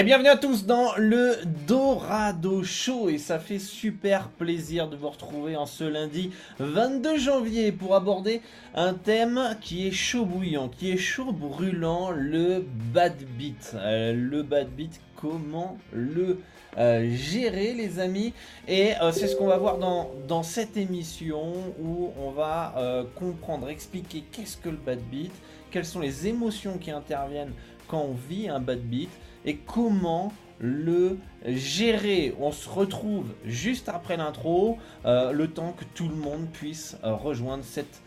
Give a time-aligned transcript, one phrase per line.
[0.00, 5.10] Et bienvenue à tous dans le Dorado Show et ça fait super plaisir de vous
[5.10, 8.40] retrouver en ce lundi 22 janvier pour aborder
[8.74, 13.72] un thème qui est chaud bouillant, qui est chaud brûlant, le bad beat.
[13.74, 16.38] Euh, le bad beat, comment le
[16.78, 18.32] euh, gérer les amis?
[18.68, 23.68] Et euh, c'est ce qu'on va voir dans, dans cette émission où on va comprendre,
[23.68, 25.32] expliquer qu'est-ce que le bad beat,
[25.70, 27.52] quelles sont les émotions qui interviennent
[27.86, 29.10] quand on vit un bad beat
[29.44, 32.34] et comment le gérer?
[32.38, 37.14] On se retrouve juste après l'intro, euh, le temps que tout le monde puisse euh,
[37.14, 38.02] rejoindre cette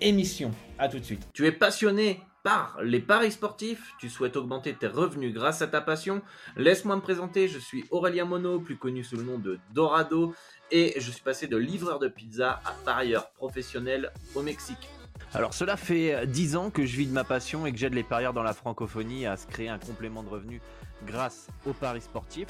[0.00, 0.52] émission.
[0.78, 1.26] A tout de suite.
[1.34, 5.80] Tu es passionné par les paris sportifs, tu souhaites augmenter tes revenus grâce à ta
[5.80, 6.22] passion,
[6.56, 10.34] laisse-moi me présenter, je suis Aurélien Mono, plus connu sous le nom de Dorado,
[10.70, 14.88] et je suis passé de livreur de pizza à parieur professionnel au Mexique.
[15.34, 18.02] Alors cela fait 10 ans que je vis de ma passion et que j'aide les
[18.02, 20.62] parieurs dans la francophonie à se créer un complément de revenus
[21.04, 22.48] grâce aux paris sportifs.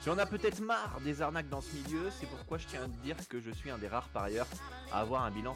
[0.00, 2.86] Si on a peut-être marre des arnaques dans ce milieu, c'est pourquoi je tiens à
[3.04, 4.46] dire que je suis un des rares parieurs
[4.92, 5.54] à avoir un bilan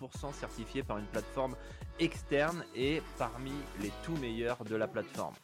[0.00, 1.54] 100% certifié par une plateforme
[2.00, 5.34] externe et parmi les tout meilleurs de la plateforme.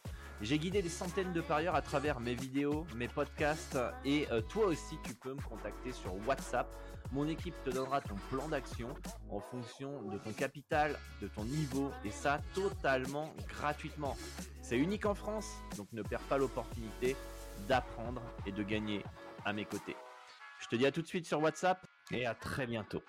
[0.41, 4.65] J'ai guidé des centaines de parieurs à travers mes vidéos, mes podcasts et euh, toi
[4.65, 6.67] aussi tu peux me contacter sur WhatsApp
[7.11, 8.89] mon équipe te donnera ton plan d'action
[9.29, 14.15] en fonction de ton capital, de ton niveau et ça totalement gratuitement.
[14.61, 17.15] C'est unique en France, donc ne perds pas l'opportunité
[17.67, 19.03] d'apprendre et de gagner
[19.43, 19.95] à mes côtés.
[20.59, 23.01] Je te dis à tout de suite sur WhatsApp et à très bientôt.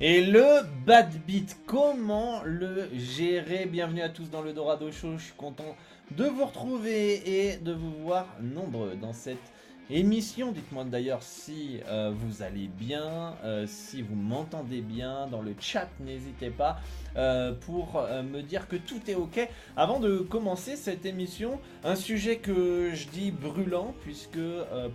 [0.00, 3.64] Et le bad beat, comment le gérer?
[3.66, 5.76] Bienvenue à tous dans le Dorado Show, je suis content
[6.10, 9.52] de vous retrouver et de vous voir nombreux dans cette
[9.90, 10.52] émission.
[10.52, 15.88] Dites-moi d'ailleurs si euh, vous allez bien, euh, si vous m'entendez bien dans le chat,
[16.00, 16.78] n'hésitez pas
[17.16, 19.48] euh, pour me dire que tout est ok.
[19.76, 24.38] Avant de commencer cette émission, un sujet que je dis brûlant, puisque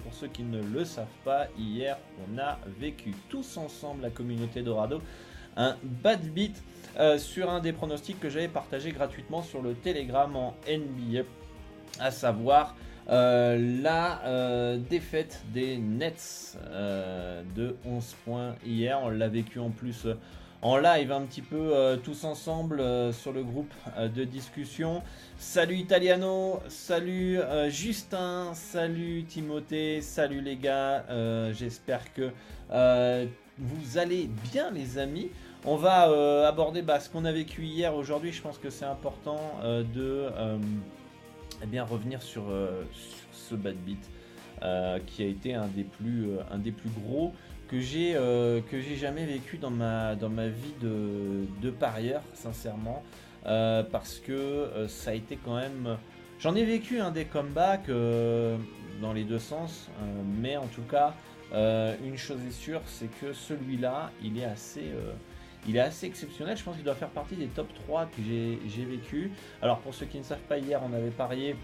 [0.03, 4.62] pour ceux qui ne le savent pas, hier on a vécu tous ensemble la communauté
[4.62, 5.02] Dorado
[5.58, 6.63] un bad beat
[7.18, 11.23] sur un des pronostics que j'avais partagé gratuitement sur le Telegram en NBA,
[12.00, 12.75] à savoir
[13.11, 20.07] la euh, défaite des Nets euh, de 11 points hier, on l'a vécu en plus
[20.61, 22.83] en live un petit peu tous ensemble
[23.13, 25.01] sur le groupe de discussion.
[25.38, 27.39] Salut Italiano, salut
[27.69, 31.03] Justin, salut Timothée, salut les gars,
[31.51, 32.29] j'espère que
[33.57, 35.31] vous allez bien les amis.
[35.66, 39.41] On va aborder bah, ce qu'on a vécu hier, aujourd'hui, je pense que c'est important
[39.63, 40.28] de
[41.63, 42.83] eh bien, revenir sur, euh,
[43.31, 44.09] ce bad beat
[44.63, 47.33] euh, qui a été un des plus, euh, un des plus gros
[47.67, 48.17] que j'ai
[48.72, 53.01] j'ai jamais vécu dans ma, dans ma vie de, de parieur, sincèrement,
[53.44, 55.97] parce que ça a été quand même.
[56.41, 59.89] J'en ai vécu un des comebacks dans les deux sens,
[60.41, 61.14] mais en tout cas,
[61.53, 64.91] une chose est sûre, c'est que celui-là, il est assez
[65.67, 66.58] il est assez exceptionnel.
[66.58, 69.31] Je pense qu'il doit faire partie des top 3 que j'ai vécu.
[69.61, 71.55] Alors, pour ceux qui ne savent pas, hier, on avait parié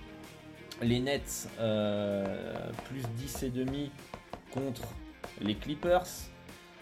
[0.81, 2.55] les Nets euh,
[2.85, 3.91] plus 10 et demi
[4.53, 4.83] contre
[5.41, 6.07] les Clippers.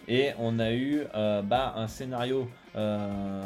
[0.08, 3.42] Et on a eu euh, bah, un scénario euh,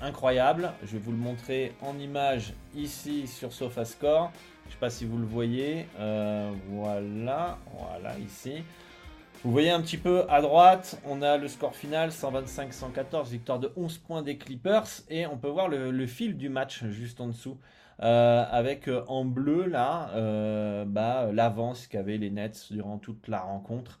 [0.00, 0.72] incroyable.
[0.82, 4.30] Je vais vous le montrer en image ici sur SofaScore.
[4.64, 5.86] Je ne sais pas si vous le voyez.
[6.68, 8.62] voilà, voilà ici.
[9.44, 13.70] Vous voyez un petit peu à droite, on a le score final 125-114, victoire de
[13.76, 17.56] 11 points des Clippers, et on peut voir le, fil du match juste en dessous.
[18.00, 20.10] avec en bleu là
[20.86, 24.00] bah, l'avance qu'avaient les Nets durant toute la rencontre,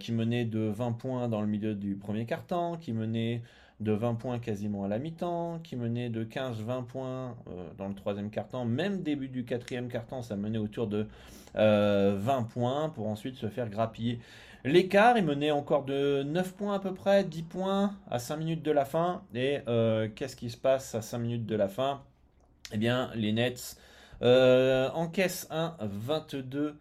[0.00, 3.42] qui menait de 20 points dans le milieu du premier quart-temps, qui menait
[3.80, 7.94] de 20 points quasiment à la mi-temps, qui menait de 15-20 points euh, dans le
[7.94, 11.06] troisième quart-temps, même début du quatrième quart-temps, ça menait autour de
[11.54, 14.18] 20 euh, points pour ensuite se faire grappiller.
[14.66, 18.64] L'écart, il menait encore de 9 points à peu près, 10 points à 5 minutes
[18.64, 19.22] de la fin.
[19.32, 22.02] Et euh, qu'est-ce qui se passe à 5 minutes de la fin?
[22.72, 23.76] Eh bien, les Nets
[24.20, 26.74] encaissent un 22-0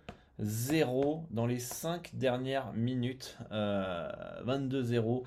[1.30, 3.38] dans les 5 dernières minutes.
[3.52, 5.24] 22-0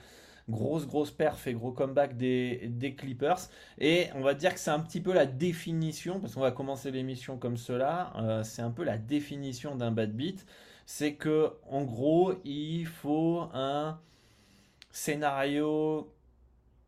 [0.48, 3.38] grosse grosse perf et gros comeback des, Clippers.
[3.78, 6.90] Et on va dire que c'est un petit peu la définition, parce qu'on va commencer
[6.90, 10.46] l'émission comme cela, euh, c'est un peu la définition d'un bad beat.
[10.90, 14.00] C'est que en gros, il faut un
[14.90, 16.10] scénario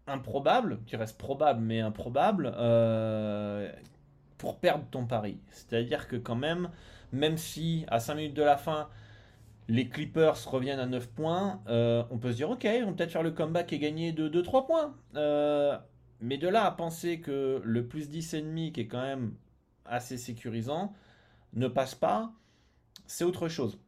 [0.07, 3.71] improbable, qui reste probable mais improbable, euh,
[4.39, 5.39] pour perdre ton pari.
[5.51, 6.71] C'est-à-dire que quand même,
[7.13, 8.89] même si à 5 minutes de la fin,
[9.69, 13.13] les Clippers reviennent à 9 points, euh, on peut se dire ok, ils vont peut-être
[13.13, 14.95] faire le comeback et gagner de 2-3 points.
[15.17, 15.77] Euh,
[16.23, 19.35] mais de là à penser que le plus 10,5 qui est quand même
[19.85, 20.95] assez sécurisant
[21.53, 22.33] ne passe pas,
[23.07, 23.79] c'est autre chose.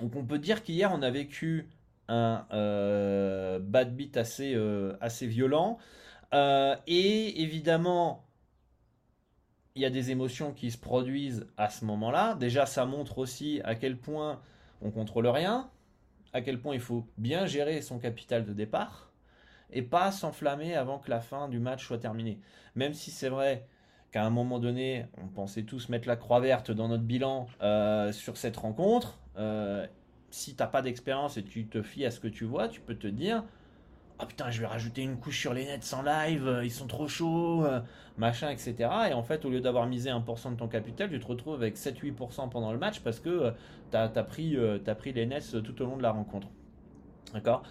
[0.00, 1.68] Donc on peut dire qu'hier on a vécu
[2.08, 4.56] un euh, bad beat assez,
[5.00, 5.78] assez violent.
[6.32, 8.24] et évidemment,
[9.74, 12.34] il y a des émotions qui se produisent à ce moment-là.
[12.34, 14.40] Déjà, ça montre aussi à quel point
[14.82, 15.70] on contrôle rien,
[16.32, 19.10] à quel point il faut bien gérer son capital de départ
[19.70, 22.38] et pas s'enflammer avant que la fin du match soit terminée.
[22.76, 23.66] Même si c'est vrai
[24.14, 28.12] qu'à un moment donné, on pensait tous mettre la croix verte dans notre bilan euh,
[28.12, 29.84] sur cette rencontre, euh,
[30.30, 32.94] si t'as pas d'expérience et tu te fies à ce que tu vois, tu peux
[32.94, 33.42] te dire
[34.22, 36.86] oh putain, je vais rajouter une couche sur les nets en live, euh, ils sont
[36.86, 37.66] trop chauds,
[38.16, 38.88] machin, etc.
[39.10, 41.76] Et en fait, au lieu d'avoir misé 1% de ton capital, tu te retrouves avec
[41.76, 43.50] 7-8% pendant le match parce que euh,
[43.90, 44.56] tu as, pris,
[44.86, 46.46] as pris les nets tout au long de la rencontre.
[47.32, 47.64] D'accord?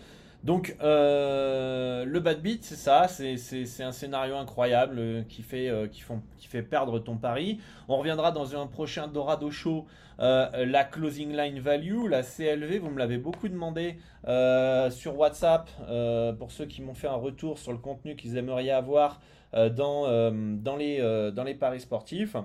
[0.43, 6.99] Donc le bad beat, c'est ça, c'est un scénario incroyable qui fait, qui, fait perdre
[6.99, 7.59] ton pari.
[7.87, 9.85] On reviendra dans un prochain Dorado Show
[10.19, 13.97] euh, la closing line value, la CLV, vous me l'avez beaucoup demandé
[14.27, 18.37] euh, sur WhatsApp euh, pour ceux qui m'ont fait un retour sur le contenu qu'ils
[18.37, 19.21] aimeraient avoir
[19.53, 22.35] dans, dans, les, dans les paris sportifs.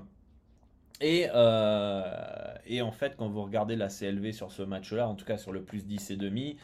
[1.01, 5.39] Et, et, en fait, quand vous regardez la CLV sur ce match-là, en tout cas
[5.39, 6.59] sur le plus 10 et demi,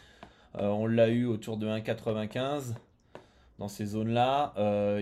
[0.55, 2.75] on l'a eu autour de 1,95.
[3.59, 4.55] Dans ces zones-là,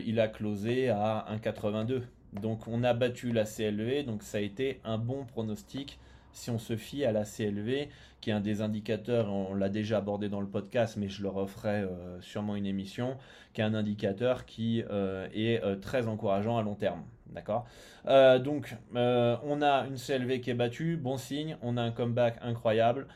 [0.04, 2.02] il a closé à 1,82.
[2.32, 5.98] Donc on a battu la CLV, donc ça a été un bon pronostic
[6.32, 7.88] si on se fie à la CLV,
[8.20, 11.34] qui est un des indicateurs, on l'a déjà abordé dans le podcast, mais je leur
[11.34, 13.16] referai euh, sûrement une émission,
[13.52, 17.02] qui est un indicateur qui euh, est euh, très encourageant à long terme.
[17.34, 17.66] D'accord
[18.04, 23.06] Donc, on a une CLV qui est battue, bon signe, on a un comeback incroyable,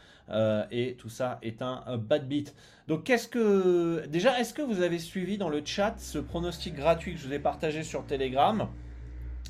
[0.70, 2.54] et tout ça est un, bad beat.
[2.88, 4.06] Donc, qu'est-ce que.
[4.06, 7.32] Déjà, est-ce que vous avez suivi dans le chat ce pronostic gratuit que je vous
[7.32, 8.68] ai partagé sur Telegram?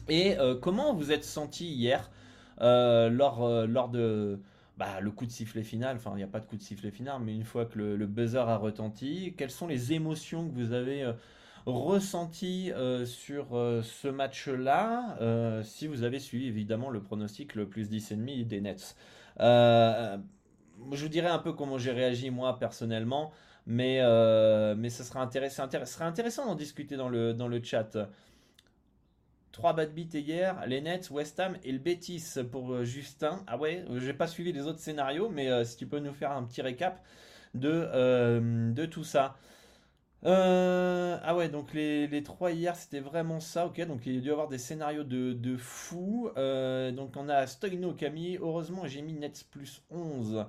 [0.08, 2.10] Et euh, comment vous êtes senti hier
[2.60, 4.38] euh, lors, euh, lors de
[4.78, 5.96] bah, le coup de sifflet final?
[5.96, 8.06] Enfin, il n'y a pas de coup de sifflet final, mais une fois que le,
[8.06, 11.10] buzzer a retenti, quelles sont les émotions que vous avez
[11.66, 12.72] ressenties
[13.04, 13.48] sur
[13.82, 18.96] ce match-là Si vous avez suivi évidemment le pronostic le plus 10,5 des Nets.
[19.38, 20.18] je
[20.78, 23.32] vous dirais un peu comment j'ai réagi moi personnellement,
[23.66, 24.00] mais,
[24.76, 27.96] mais ça sera intéressant, sera intéressant d'en discuter dans le, dans le chat.
[29.56, 33.42] 3 bad beats hier, les Nets, West Ham et le Betis pour euh, Justin.
[33.46, 36.32] Ah ouais, j'ai pas suivi les autres scénarios, mais euh, si tu peux nous faire
[36.32, 37.02] un petit récap
[37.54, 39.34] de, euh, de tout ça.
[40.26, 43.66] Ah ouais, donc les, les 3 hier, c'était vraiment ça.
[43.66, 46.30] Ok, donc il y a dû avoir des scénarios de, de fou.
[46.36, 48.38] donc on a Stoino Camille.
[48.40, 50.46] Heureusement, j'ai mis Nets plus 11.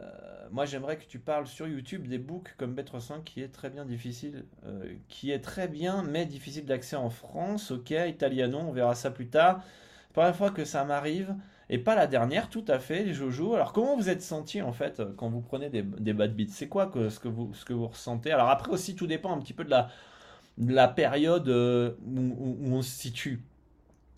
[0.00, 3.70] Euh, moi, j'aimerais que tu parles sur YouTube des books comme Bet365 qui est très
[3.70, 7.70] bien difficile, euh, qui est très bien mais difficile d'accès en France.
[7.70, 9.62] Ok, Italiano, on verra ça plus tard.
[10.12, 11.34] Première fois que ça m'arrive
[11.70, 13.54] et pas la dernière, tout à fait, Jojo.
[13.54, 16.46] Alors, comment vous êtes senti en fait quand vous prenez des, bad beats?
[16.50, 18.32] C'est quoi que, ce, que vous, ce que vous ressentez?
[18.32, 19.88] Alors, après aussi, tout dépend un petit peu de la,
[20.56, 23.42] de la période euh, où on se situe.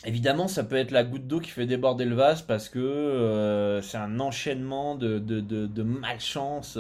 [0.07, 3.83] Évidemment, ça peut être la goutte d'eau qui fait déborder le vase parce que euh,
[3.83, 6.79] c'est un enchaînement de, de, malchance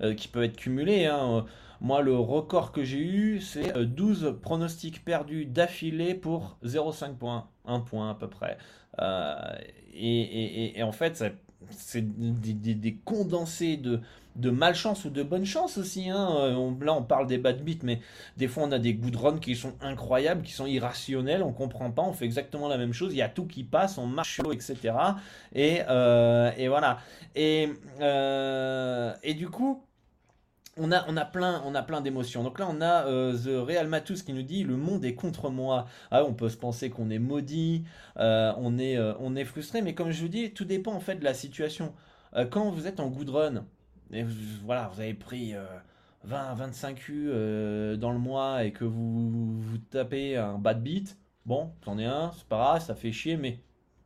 [0.00, 1.06] euh, qui peut être cumulé.
[1.06, 1.46] Hein.
[1.80, 7.48] Moi, le record que j'ai eu, c'est 12 euh, pronostics perdus d'affilée pour 0,5 points,
[7.64, 8.56] 1 point à peu près.
[9.94, 11.24] Et, en fait,
[11.70, 14.00] c'est des, condensés de,
[14.50, 16.08] malchance ou de bonne chance aussi.
[16.08, 16.28] Hein.
[16.56, 18.00] On, là, on parle des bad beats, mais
[18.36, 21.42] des fois, on a des good runs qui sont incroyables, qui sont irrationnels.
[21.42, 23.12] On comprend pas, on fait exactement la même chose.
[23.12, 24.76] Il y a tout qui passe, on marche sur etc.
[25.54, 26.98] Et, et voilà.
[27.34, 27.74] Et
[29.34, 29.82] du coup,
[30.80, 32.42] on a, plein, d'émotions.
[32.42, 35.50] Donc là, on a euh, The Real Matus qui nous dit le monde est contre
[35.50, 35.86] moi.
[36.10, 37.84] Ah, on peut se penser qu'on est maudit,
[38.18, 41.00] euh, on est, euh, on est frustré, mais comme je vous dis, tout dépend en
[41.00, 41.92] fait de la situation.
[42.50, 43.64] quand vous êtes en good run,
[44.12, 44.24] et
[44.64, 45.54] voilà, vous avez pris
[46.24, 47.26] 20, 25 U
[47.98, 52.32] dans le mois et que vous, vous tapez un bad beat, bon, c'en est un,
[52.36, 53.58] c'est pas grave, ça fait chier, mais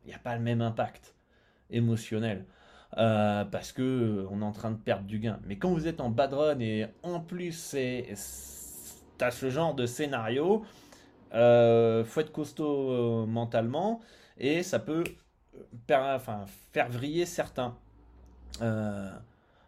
[0.03, 1.15] il n'y a pas le même impact
[1.69, 2.45] émotionnel.
[2.97, 5.39] Euh, parce que euh, on est en train de perdre du gain.
[5.45, 8.07] Mais quand vous êtes en bad run et en plus c'est
[9.19, 10.63] as ce genre de scénario,
[11.33, 13.99] euh, faut être costaud euh, mentalement
[14.37, 15.03] et ça peut
[15.87, 17.75] faire vriller certains.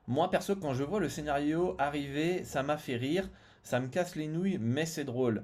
[0.08, 3.30] moi perso quand je vois le scénario arriver, ça m'a fait rire,
[3.64, 5.44] ça me casse les nouilles, mais c'est drôle.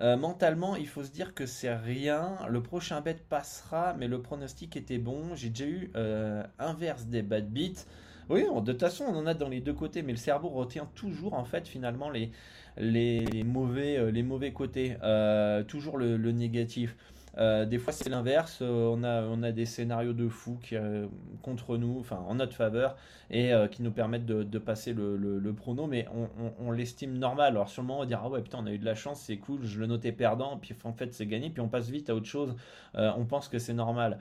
[0.00, 2.36] Euh, mentalement, il faut se dire que c'est rien.
[2.48, 5.34] Le prochain bet passera, mais le pronostic était bon.
[5.34, 7.84] J'ai déjà eu euh, inverse des bad beats.
[8.28, 10.86] Oui, de toute façon, on en a dans les deux côtés, mais le cerveau retient
[10.94, 12.30] toujours en fait finalement les,
[12.78, 14.96] euh, les mauvais côtés,
[15.66, 16.94] toujours le négatif.
[17.38, 18.58] Euh, des fois, c'est l'inverse.
[18.62, 21.06] Euh, on, a, on a des scénarios de fous qui, euh,
[21.42, 22.96] contre nous, enfin en notre faveur,
[23.30, 26.06] et qui nous permettent de, passer le, le, prono, mais
[26.60, 27.52] on, l'estime normal.
[27.52, 29.36] Alors, sûrement, on va dire Ah ouais, putain, on a eu de la chance, c'est
[29.36, 32.14] cool, je le notais perdant, puis en fait, c'est gagné, puis on passe vite à
[32.14, 32.54] autre chose.
[32.94, 34.18] on pense que c'est normal.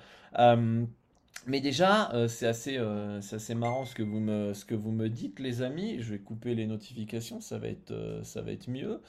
[1.48, 5.40] mais déjà, c'est assez, assez marrant ce que, vous me, ce que vous me dites,
[5.40, 5.98] les amis.
[6.00, 7.94] Je vais couper les notifications, ça va être,
[8.24, 9.00] ça va être mieux.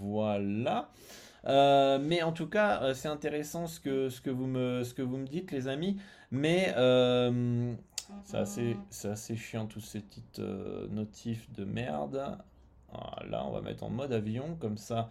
[0.00, 0.90] voilà.
[1.46, 5.98] Euh, mais en tout cas, euh, c'est intéressant ce que, vous me, dites, les amis.
[6.30, 7.74] Mais euh,
[8.24, 8.38] c'est
[9.08, 10.40] assez, chiant, tous ces petites
[10.90, 12.38] notifs de merde.
[13.28, 15.10] là, on va mettre en mode avion, comme ça,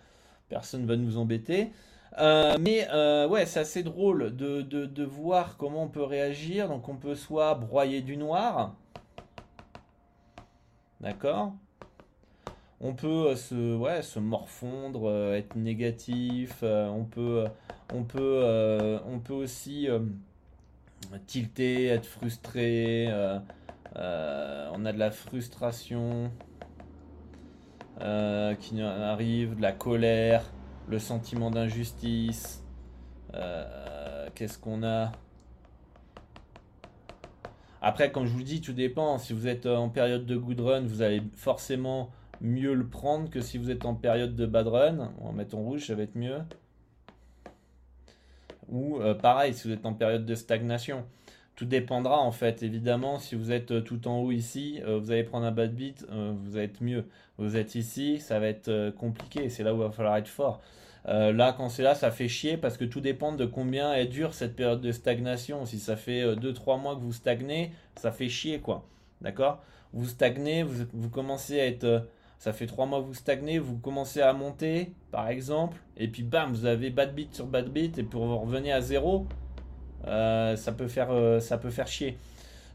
[0.50, 1.72] personne ne va nous embêter.
[2.18, 2.88] mais
[3.28, 6.68] ouais, c'est assez drôle de, voir comment on peut réagir.
[6.70, 8.76] Donc on peut soit broyer du noir.
[11.02, 11.54] D'accord?
[12.82, 17.46] On peut euh, se, morfondre, euh, être négatif, euh, on peut,
[17.94, 19.88] on peut, on peut aussi
[21.28, 23.08] tilter, être frustré,
[23.96, 26.32] on a de la frustration
[28.00, 30.44] qui arrive, de la colère,
[30.88, 32.64] le sentiment d'injustice,
[34.36, 35.12] qu'est-ce qu'on a?
[37.82, 39.18] Après, comme je vous dis, tout dépend.
[39.18, 42.12] Si vous êtes en période de good run, vous allez forcément
[42.42, 45.14] mieux le prendre que si vous êtes en période de bad run.
[45.20, 46.40] On va mettre en rouge, ça va être mieux.
[48.70, 51.06] Ou euh, pareil, si vous êtes en période de stagnation.
[51.56, 55.12] Tout dépendra en fait, évidemment, si vous êtes euh, tout en haut ici, euh, vous
[55.12, 57.06] allez prendre un bad beat, vous allez être mieux.
[57.38, 60.62] Vous êtes ici, ça va être compliqué, c'est là où il va falloir être fort.
[61.06, 64.34] là, quand c'est là, ça fait chier parce que tout dépend de combien est dure
[64.34, 65.66] cette période de stagnation.
[65.66, 68.86] Si ça fait 2-3 mois que vous stagnez, ça fait chier quoi.
[69.22, 69.64] D'accord?
[69.94, 72.06] Vous stagnez, vous, vous, commencez à être
[72.42, 76.24] ça fait trois mois que vous stagnez, vous commencez à monter, par exemple, et puis
[76.24, 79.28] bam, vous avez bad beat sur bad beat, et pour revenir à zéro,
[80.08, 82.18] euh, ça, peut faire, euh, ça peut faire chier.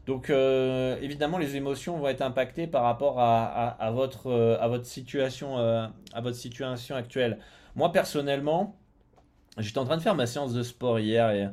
[0.05, 5.57] Donc euh, évidemment, les émotions vont être impactées par rapport à, votre, à, votre, situation,
[5.57, 7.37] à votre situation actuelle.
[7.75, 8.77] Moi, personnellement,
[9.57, 11.49] j'étais en train de faire ma séance de sport hier, et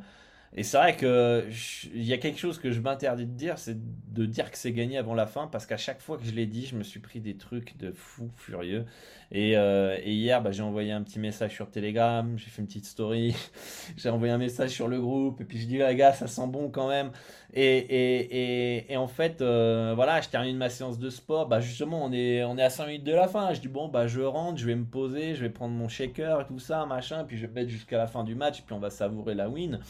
[0.57, 1.49] et c'est vrai que
[1.95, 3.77] il y a quelque chose que je m'interdis de dire, c'est
[4.13, 6.47] de dire que c'est gagné avant la fin, parce qu'à chaque fois que je l'ai
[6.47, 8.85] dit, je me suis pris des trucs de fou furieux.
[9.33, 12.85] Et, euh, hier, bah, j'ai envoyé un petit message sur Telegram, j'ai fait une petite
[12.85, 13.35] story,
[13.97, 16.47] j'ai envoyé un message sur le groupe, et puis je dis, les gars, ça sent
[16.47, 17.11] bon quand même.
[17.53, 22.45] Et, en fait, euh, voilà, je termine ma séance de sport, bah justement, on est,
[22.45, 23.53] on est à 5 minutes de la fin.
[23.55, 26.43] Je dis, bon, bah je rentre, je vais me poser, je vais prendre mon shaker
[26.43, 28.79] et tout ça, machin, puis je vais mettre jusqu'à la fin du match, puis on
[28.81, 29.81] va savourer la win.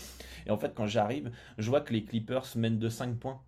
[0.46, 3.40] Et en fait, quand j'arrive, je vois que les Clippers mènent de 5 points.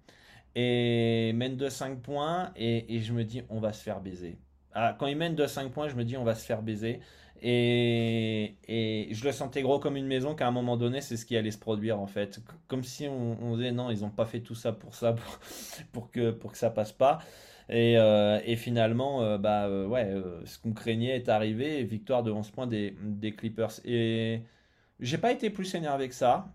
[0.54, 4.38] Et mènent de 5 points, et, je me dis, on va se faire baiser.
[4.72, 7.00] Ah, quand ils mènent de 5 points, je me dis on va se faire baiser.
[7.42, 8.56] Et,
[9.10, 11.50] je le sentais gros comme une maison qu'à un moment donné, c'est ce qui allait
[11.50, 12.40] se produire en fait.
[12.68, 15.14] Comme si on, disait non, ils n'ont pas fait tout ça pour ça,
[15.92, 17.20] pour, que, pour que ça passe pas.
[17.68, 21.82] Et, euh, finalement, euh, bah, euh, ouais, ce qu'on craignait est arrivé.
[21.84, 23.72] Victoire de 11 points des, des Clippers.
[23.84, 24.42] Et
[25.00, 26.52] j'ai pas été plus énervé que ça.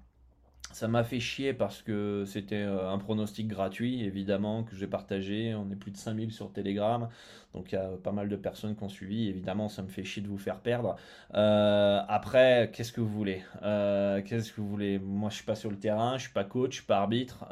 [0.71, 5.53] Ça m'a fait chier parce que c'était euh, un pronostic gratuit, évidemment, que j'ai partagé.
[5.53, 7.09] On est plus de 5000 sur Telegram.
[7.53, 9.27] Donc il y a pas mal de personnes qui ont suivi.
[9.27, 10.95] Évidemment, ça me fait chier de vous faire perdre.
[11.33, 13.43] Euh, après, qu'est-ce que vous voulez?
[13.63, 14.97] Euh, Qu'est-ce que vous voulez?
[14.99, 17.45] Moi, je suis pas sur le terrain, je suis pas coach, je suis pas arbitre.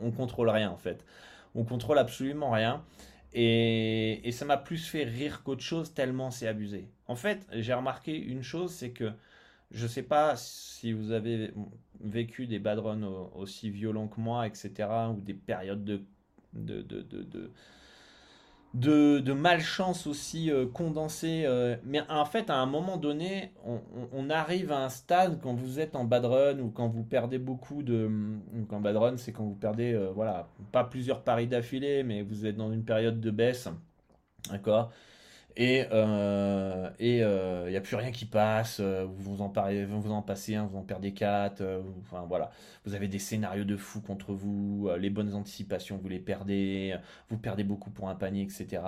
[0.00, 1.04] on contrôle rien en fait.
[1.54, 2.84] On contrôle absolument rien.
[3.34, 6.88] Et, et ça m'a plus fait rire qu'autre chose tellement c'est abusé.
[7.08, 9.12] En fait, j'ai remarqué une chose, c'est que
[9.70, 11.52] je ne sais pas si vous avez
[12.02, 16.02] vécu des bad runs aussi violents que moi, etc., ou des périodes de,
[18.74, 21.44] de, de, malchance aussi euh, condensées.
[21.46, 23.52] Euh, mais en fait, à un moment donné,
[24.12, 27.38] on, arrive à un stade quand vous êtes en bad run ou quand vous perdez
[27.38, 28.10] beaucoup de.
[28.68, 32.46] Quand bad run, c'est quand vous perdez, euh, voilà, pas plusieurs paris d'affilée, mais vous
[32.46, 33.68] êtes dans une période de baisse.
[34.50, 34.90] D'accord?
[35.56, 39.84] Et euh, et il euh, n'y a plus rien qui passe euh, vous en parlez
[39.84, 41.62] vous en passez un vous en perdez quatre
[42.00, 42.50] enfin voilà.
[42.84, 46.96] Vous avez des scénarios de fou contre vous les bonnes anticipations vous les perdez
[47.28, 48.82] vous perdez beaucoup pour un panier etc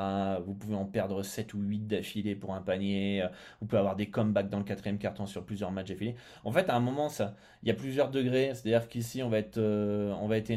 [0.44, 3.24] vous pouvez en perdre 7 ou 8 d'affilée pour un panier
[3.60, 6.16] vous pouvez avoir des comebacks dans le quatrième carton sur plusieurs matchs d'affilée.
[6.44, 9.22] En fait à un moment ça il y a plusieurs degrés c'est à dire qu'ici
[9.22, 10.52] on va être on va être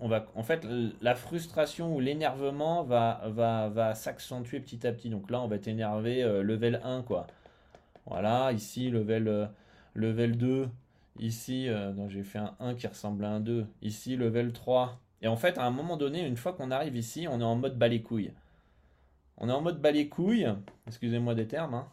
[0.00, 0.66] on va en fait
[1.00, 5.08] la frustration ou l'énervement va va va s'accentuer petit à petit.
[5.08, 7.26] Donc là on va être énervé euh, level 1 quoi.
[8.06, 9.46] Voilà, ici level, euh,
[9.94, 10.68] level 2.
[11.18, 13.66] Ici, euh, j'ai fait un 1 qui ressemble à un 2.
[13.82, 14.98] Ici, level 3.
[15.22, 17.56] Et en fait, à un moment donné, une fois qu'on arrive ici, on est en
[17.56, 18.02] mode bas les.
[19.38, 20.48] On est en mode bas les couilles.
[20.86, 21.74] Excusez-moi des termes.
[21.74, 21.86] Hein.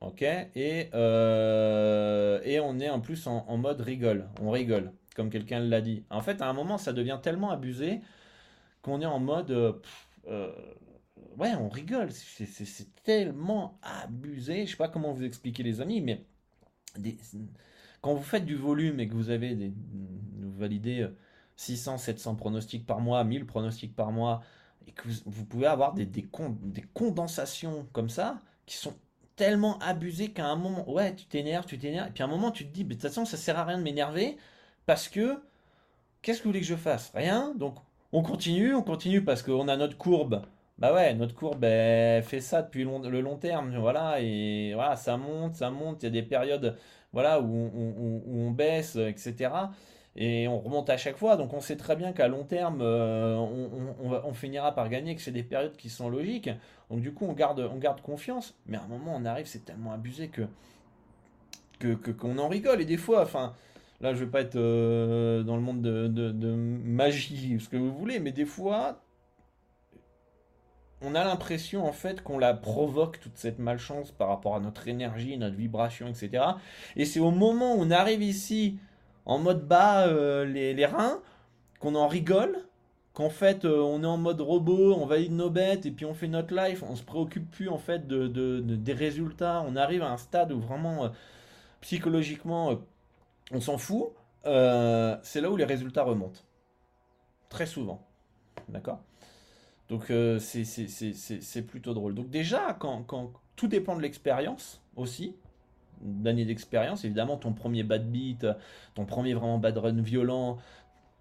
[0.00, 0.22] Ok.
[0.22, 4.28] Et on est en plus en, mode rigole.
[4.40, 6.04] On rigole, comme quelqu'un l'a dit.
[6.10, 8.00] En fait, à un moment, ça devient tellement abusé
[8.82, 9.80] qu'on est en mode
[11.36, 12.10] ouais, on rigole.
[12.12, 14.66] C'est tellement abusé.
[14.66, 16.24] Je sais pas comment vous expliquer, les amis, mais
[18.00, 19.72] quand vous faites du volume et que vous avez des,
[20.38, 21.08] vous validez
[21.56, 24.42] 600, euh, 700 pronostics par mois, 1000 pronostics par mois,
[24.86, 26.28] et que vous, pouvez avoir des, des,
[26.62, 28.94] des, condensations comme ça qui sont
[29.36, 32.50] tellement abusées qu'à un moment, ouais, tu t'énerves, tu t'énerves, et puis à un moment,
[32.50, 34.36] tu te dis, de toute façon, ça sert à rien de m'énerver
[34.86, 35.42] parce que
[36.22, 37.10] qu'est-ce que vous voulez que je fasse?
[37.14, 37.54] Rien?
[37.54, 37.76] Donc,
[38.12, 40.44] on continue, on continue parce qu'on a notre courbe
[40.78, 45.54] bah ouais, notre courbe fait ça depuis le long terme, voilà, et voilà, ça monte,
[45.54, 46.76] ça monte, il y a des périodes,
[47.12, 47.70] voilà, où,
[48.26, 49.50] on baisse, etc.
[50.16, 53.36] Et on remonte à chaque fois, donc on sait très bien qu'à long terme, euh,
[53.36, 56.50] on, finira par gagner, que c'est des périodes qui sont logiques.
[56.90, 59.64] Donc du coup, on garde, on garde confiance, mais à un moment, on arrive, c'est
[59.64, 60.42] tellement abusé que
[61.78, 62.80] que qu'on en rigole.
[62.80, 63.54] Et des fois, enfin,
[64.00, 67.76] là, je vais pas être euh, dans le monde de, de, de magie, ce que
[67.76, 69.03] vous voulez, mais des fois,
[71.04, 74.88] on a l'impression en fait qu'on la provoque toute cette malchance par rapport à notre
[74.88, 76.44] énergie, notre vibration, etc.
[76.96, 78.78] Et c'est au moment où on arrive ici
[79.26, 81.20] en mode bas euh, les, reins
[81.80, 82.58] qu'on en rigole,
[83.12, 86.14] qu'en fait euh, on est en mode robot, on valide nos bêtes et puis on
[86.14, 90.10] fait notre life, on se préoccupe plus en fait de, des résultats, on arrive à
[90.10, 91.08] un stade où vraiment euh,
[91.80, 92.78] psychologiquement
[93.52, 94.08] on s'en fout.
[94.44, 96.40] c'est là où les résultats remontent.
[97.48, 98.02] Très souvent.
[98.68, 99.00] D'accord?
[99.88, 102.14] Donc euh, c'est plutôt drôle.
[102.14, 105.34] Donc déjà, quand, tout dépend de l'expérience aussi,
[106.00, 108.46] d'années d'expérience, évidemment, ton premier bad beat,
[108.94, 110.58] ton premier vraiment bad run violent,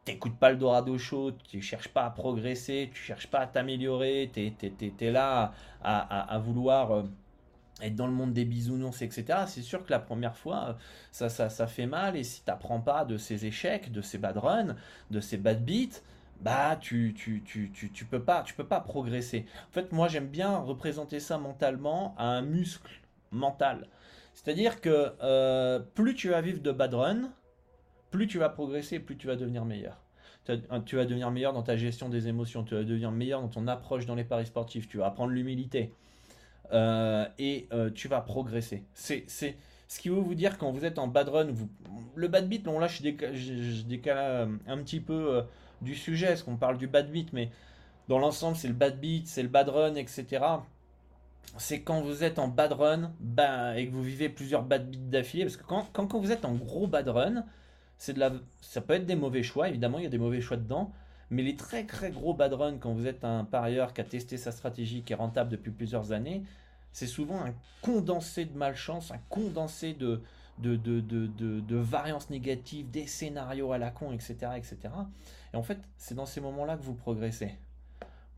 [0.05, 4.29] t'écoutes pas le Dorado Show, tu cherches pas à progresser, tu cherches pas à t'améliorer,
[4.33, 7.03] tu es, là à, vouloir euh,
[7.81, 9.45] être dans le monde des bisounours, etc.
[9.47, 10.73] C'est sûr que la première fois, euh,
[11.11, 14.17] ça, ça, ça fait mal, et si tu n'apprends pas de ces échecs, de ces
[14.17, 14.75] bad runs,
[15.11, 16.01] de ces bad beats,
[16.43, 19.45] bah tu tu, tu, tu, tu, peux pas tu peux pas progresser.
[19.69, 22.91] En fait, moi j'aime bien représenter ça mentalement à un muscle
[23.31, 23.87] mental.
[24.33, 27.31] C'est-à-dire que euh, plus tu vas vivre de bad run,
[28.11, 29.99] plus tu vas progresser, plus tu vas devenir meilleur.
[30.85, 33.65] Tu vas devenir meilleur dans ta gestion des émotions, tu vas devenir meilleur dans ton
[33.67, 35.93] approche dans les paris sportifs, tu vas apprendre l'humilité
[36.73, 38.83] euh, et euh, tu vas progresser.
[38.93, 41.47] C'est ce qui veut vous dire quand vous êtes en bad run,
[42.15, 43.03] le bad beat, bon là je,
[43.33, 45.43] je décale un petit peu
[45.83, 47.49] du sujet, est-ce qu'on parle du bad beat, mais
[48.07, 50.45] dans l'ensemble, c'est le bad beat, c'est le bad run, etc.
[51.57, 54.97] C'est quand vous êtes en bad run ben, et que vous vivez plusieurs bad beats
[54.97, 57.43] d'affilée, parce que quand, quand, vous êtes en gros bad run,
[58.07, 60.57] de la, ça peut être des mauvais choix, évidemment, il y a des mauvais choix
[60.57, 60.91] dedans,
[61.29, 64.37] mais les très très gros bad run, quand vous êtes un parieur qui a testé
[64.37, 66.43] sa stratégie, qui est rentable depuis plusieurs années,
[66.91, 70.21] c'est souvent un condensé de malchance, un condensé de,
[70.59, 74.35] de, de, de, de, variances négatives, des scénarios à la con, etc.
[74.55, 74.77] etc.
[75.53, 77.57] Et en fait, c'est dans ces moments-là que vous progressez.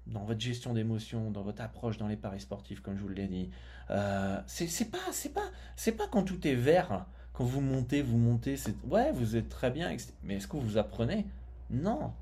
[0.07, 3.27] Dans votre gestion d'émotions, dans votre approche dans les paris sportifs, comme je vous l'ai
[3.27, 3.49] dit.
[3.89, 4.97] Euh, c'est pas,
[5.33, 9.49] pas, pas quand tout est vert quand vous montez, vous montez, c'est ouais, vous êtes
[9.49, 11.25] très bien, mais est-ce que vous apprenez?
[11.69, 12.13] Non.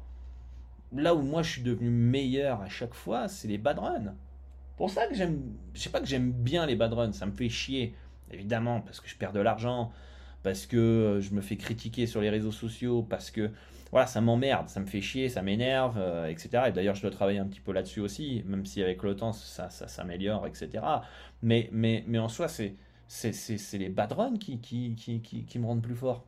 [0.91, 4.15] Là où moi je suis devenu meilleur à chaque fois, c'est les bad runs.
[4.75, 7.31] Pour ça que j'aime, je sais pas que j'aime bien les bad runs, ça me
[7.31, 7.95] fait chier,
[8.33, 9.91] évidemment, parce que je perds de l'argent,
[10.43, 13.51] parce que euh, je me fais critiquer sur les réseaux sociaux, parce que
[13.91, 16.63] voilà, ça m'emmerde, ça me fait chier, ça m'énerve, euh, etc.
[16.67, 19.33] Et d'ailleurs, je dois travailler un petit peu là-dessus aussi, même si avec le temps,
[19.33, 20.83] ça, s'améliore, etc.
[21.43, 21.69] Mais,
[22.17, 22.75] en soi, c'est,
[23.07, 26.25] c'est, les bad qui, qui, qui, qui, me rendent plus fort.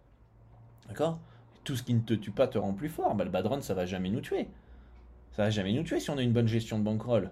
[0.87, 1.19] D'accord?
[1.63, 3.15] Tout ce qui ne te tue pas te rend plus fort.
[3.15, 4.47] Bah, le bad ça va jamais nous tuer.
[5.31, 7.31] Ça va jamais nous tuer si on a une bonne gestion de bankroll,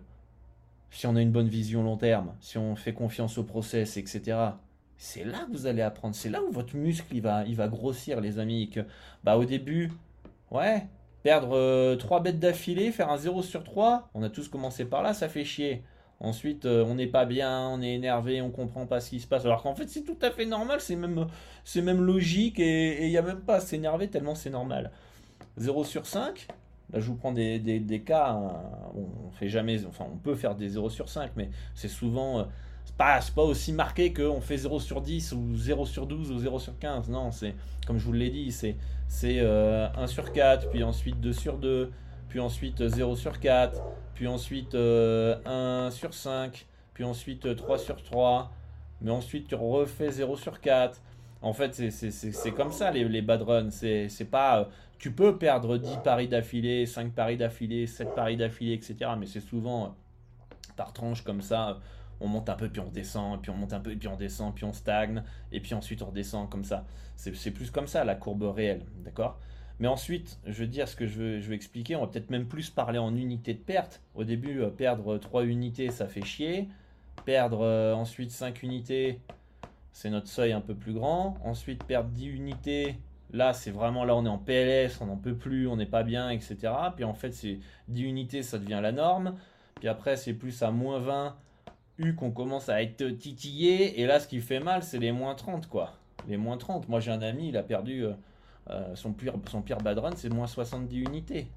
[0.93, 4.37] si on a une bonne vision long terme, si on fait confiance au process, etc.
[4.97, 6.15] C'est là que vous allez apprendre.
[6.15, 8.69] C'est là où votre muscle il va, il va grossir, les amis.
[8.69, 8.81] que,
[9.23, 9.91] bah, au début,
[10.51, 10.87] ouais,
[11.23, 15.01] perdre 3 euh, bêtes d'affilée, faire un 0 sur 3, on a tous commencé par
[15.01, 15.83] là, ça fait chier.
[16.19, 19.27] Ensuite, euh, on n'est pas bien, on est énervé, on comprend pas ce qui se
[19.27, 19.45] passe.
[19.45, 21.27] Alors qu'en fait, c'est tout à fait normal, c'est même,
[21.65, 24.91] c'est même logique et il n'y a même pas à s'énerver tellement c'est normal.
[25.57, 26.47] 0 sur 5,
[26.91, 28.53] là je vous prends des, cas, hein.
[28.95, 32.43] on fait jamais, on peut faire des 0 sur 5, mais c'est souvent, euh,
[32.85, 36.59] c'est pas, aussi marqué qu'on fait 0 sur 10 ou 0 sur 12 ou 0
[36.59, 37.09] sur 15.
[37.09, 37.55] Non, c'est,
[37.87, 38.75] comme je vous l'ai dit, c'est,
[39.07, 41.91] c'est 1 euh, sur 4, puis ensuite 2 sur 2,
[42.29, 43.81] puis ensuite 0 sur 4
[44.13, 48.51] puis ensuite 1 euh, sur 5, puis ensuite 3 sur 3,
[49.01, 51.01] mais ensuite tu refais 0 sur 4.
[51.43, 53.69] En fait, c'est comme ça les, les bad runs.
[53.69, 54.61] C'est pas.
[54.61, 54.65] Euh,
[54.97, 59.11] tu peux perdre 10 paris d'affilée, 5 paris d'affilée, 7 paris d'affilée, etc.
[59.19, 59.87] Mais c'est souvent euh,
[60.77, 61.79] par tranche comme ça.
[62.21, 64.55] On monte un peu, puis on descend, puis on monte un peu, puis on descend,
[64.55, 66.85] puis on stagne, et puis ensuite on redescend comme ça.
[67.17, 69.37] C'est plus comme ça la courbe réelle, d'accord?
[69.79, 72.69] Mais ensuite, je veux dire ce que je veux, expliquer, on va peut-être même plus
[72.69, 74.01] parler en unités de perte.
[74.15, 76.69] Au début, euh, perdre 3 unités, ça fait chier.
[77.25, 79.19] Perdre euh, ensuite 5 unités,
[79.93, 81.37] c'est notre seuil un peu plus grand.
[81.43, 82.97] Ensuite, perdre 10 unités,
[83.31, 86.03] là, c'est vraiment là, on est en PLS, on n'en peut plus, on n'est pas
[86.03, 86.57] bien, etc.
[86.95, 89.35] Puis en fait, c'est 10 unités, ça devient la norme.
[89.75, 91.35] Puis après, c'est plus à moins 20
[91.99, 94.01] U qu'on commence à être titillé.
[94.01, 95.93] Et là, ce qui fait mal, c'est les moins 30, quoi.
[96.27, 96.89] Les moins 30.
[96.89, 98.05] Moi, j'ai un ami, il a perdu.
[98.05, 98.13] Euh,
[98.69, 101.47] euh, son, pire, son bad run, c'est moins 70 unités.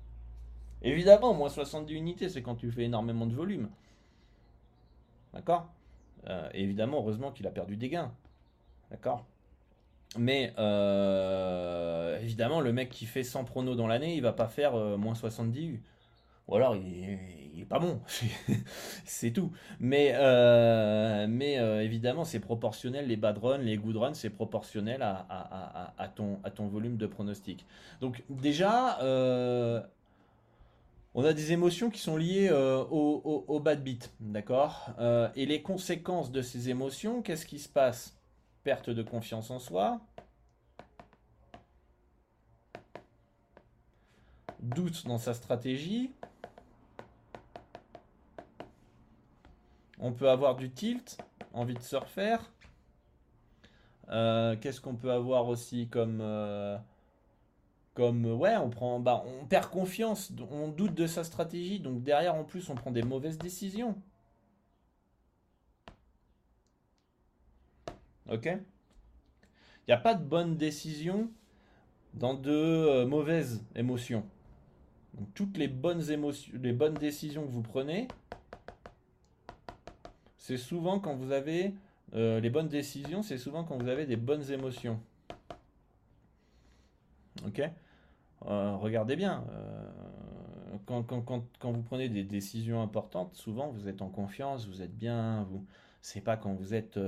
[0.83, 3.69] Évidemment, moins 70 unités, c'est quand tu fais énormément de volume.
[5.33, 5.69] D'accord?
[6.29, 8.13] Euh, Évidemment, heureusement qu'il a perdu des gains.
[8.91, 9.25] D'accord?
[10.19, 14.75] Mais euh, évidemment, le mec qui fait 100 pronos dans l'année, il va pas faire
[14.99, 15.83] moins 70 U.
[16.49, 18.01] Ou alors il, est pas bon,
[19.05, 19.51] c'est tout.
[19.81, 25.03] Mais, euh, mais euh, évidemment, c'est proportionnel, les bad runs, les good runs, c'est proportionnel
[25.03, 27.67] à, ton, à ton volume de pronostic.
[28.01, 29.81] Donc déjà, euh,
[31.15, 34.91] on a des émotions qui sont liées au, au, bad beat, d'accord?
[35.35, 38.16] Et les conséquences de ces émotions, qu'est-ce qui se passe?
[38.67, 40.01] Perte de confiance en soi,
[44.59, 46.11] doute dans sa stratégie,
[50.01, 51.17] On peut avoir du tilt,
[51.53, 52.41] envie de se refaire.
[54.09, 56.77] Euh, qu'est-ce qu'on peut avoir aussi comme euh,
[57.95, 62.37] comme ouais on prend bah, on perd confiance on doute de sa stratégie donc derrière
[62.37, 63.97] en plus on prend des mauvaises décisions
[68.31, 71.31] ok il n'y a pas de bonne décision
[72.15, 74.25] dans de euh, mauvaises émotions
[75.35, 78.09] toutes les bonnes émotions les bonnes décisions que vous prenez
[80.37, 81.75] c'est souvent quand vous avez
[82.15, 85.01] euh, les bonnes décisions, c'est souvent quand vous avez des bonnes émotions.
[87.45, 87.61] Ok
[88.47, 89.45] euh, Regardez bien.
[90.87, 95.43] Quand, quand, vous prenez des décisions importantes, souvent vous êtes en confiance, vous êtes bien.
[95.51, 95.67] Vous,
[96.01, 97.01] c'est pas quand vous êtes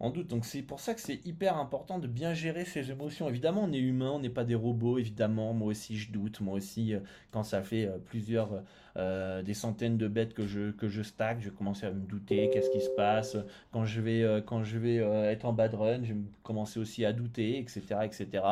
[0.00, 0.28] en doute.
[0.28, 3.28] Donc c'est pour ça que c'est hyper important de bien gérer ses émotions.
[3.28, 4.98] Évidemment, on est humain, on n'est pas des robots.
[4.98, 6.40] Évidemment, moi aussi je doute.
[6.40, 8.62] Moi aussi, euh, quand ça fait euh, plusieurs,
[8.96, 12.50] euh, des centaines de bêtes que je que je stack, je commence à me douter.
[12.52, 13.36] Qu'est-ce qui se passe?
[13.72, 17.12] Quand je vais quand je vais être en bad run, je vais commencer aussi à
[17.12, 18.42] douter, etc., etc.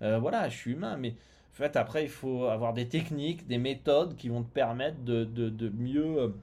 [0.00, 4.16] voilà, je suis humain, mais en fait après il faut avoir des techniques, des méthodes
[4.16, 6.34] qui vont te permettre de, de, de mieux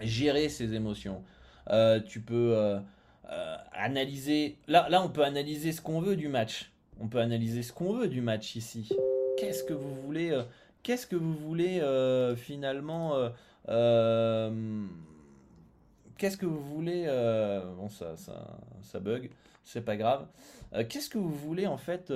[0.00, 1.22] gérer ses émotions.
[2.06, 2.80] tu peux
[3.30, 4.58] euh, analyser.
[4.66, 6.72] Là, là, on peut analyser ce qu'on veut du match.
[7.00, 8.88] On peut analyser ce qu'on veut du match ici.
[9.38, 10.42] Qu'est-ce que vous voulez euh,
[10.82, 13.14] Qu'est-ce que vous voulez euh, finalement
[16.18, 17.06] Qu'est-ce que vous voulez
[17.76, 19.30] Bon, ça, ça, ça bug.
[19.64, 20.26] C'est pas grave.
[20.88, 22.12] Qu'est-ce que vous voulez en fait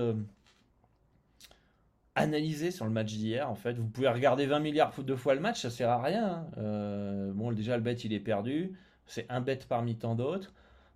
[2.16, 3.48] analyser sur le match d'hier.
[3.48, 6.46] En fait, vous pouvez regarder 20 milliards de fois le match, ça sert à rien.
[6.56, 7.30] Hein.
[7.34, 8.72] bon, déjà le bet il est perdu,
[9.06, 10.52] c'est un bet parmi tant d'autres.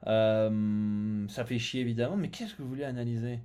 [0.06, 3.40] Euh, ça fait chier évidemment, mais qu'est-ce que vous voulez analyser?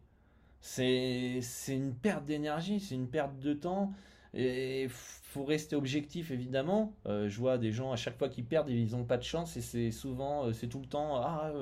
[0.61, 3.93] C'est une perte d'énergie, c'est une perte de temps.
[4.33, 6.93] Et faut rester objectif évidemment.
[7.05, 9.55] Euh, je vois des gens à chaque fois qu'ils perdent, ils n'ont pas de chance
[9.57, 11.17] et c'est souvent, euh, c'est tout le temps.
[11.17, 11.53] Ah,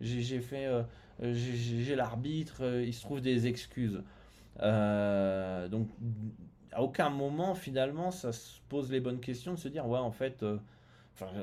[0.00, 0.68] j'ai fait,
[1.20, 2.62] j'ai l'arbitre.
[2.84, 4.02] il se trouve des excuses.
[4.60, 5.88] donc
[6.72, 10.10] à aucun moment finalement ça se pose les bonnes questions de se dire ouais en
[10.10, 10.44] fait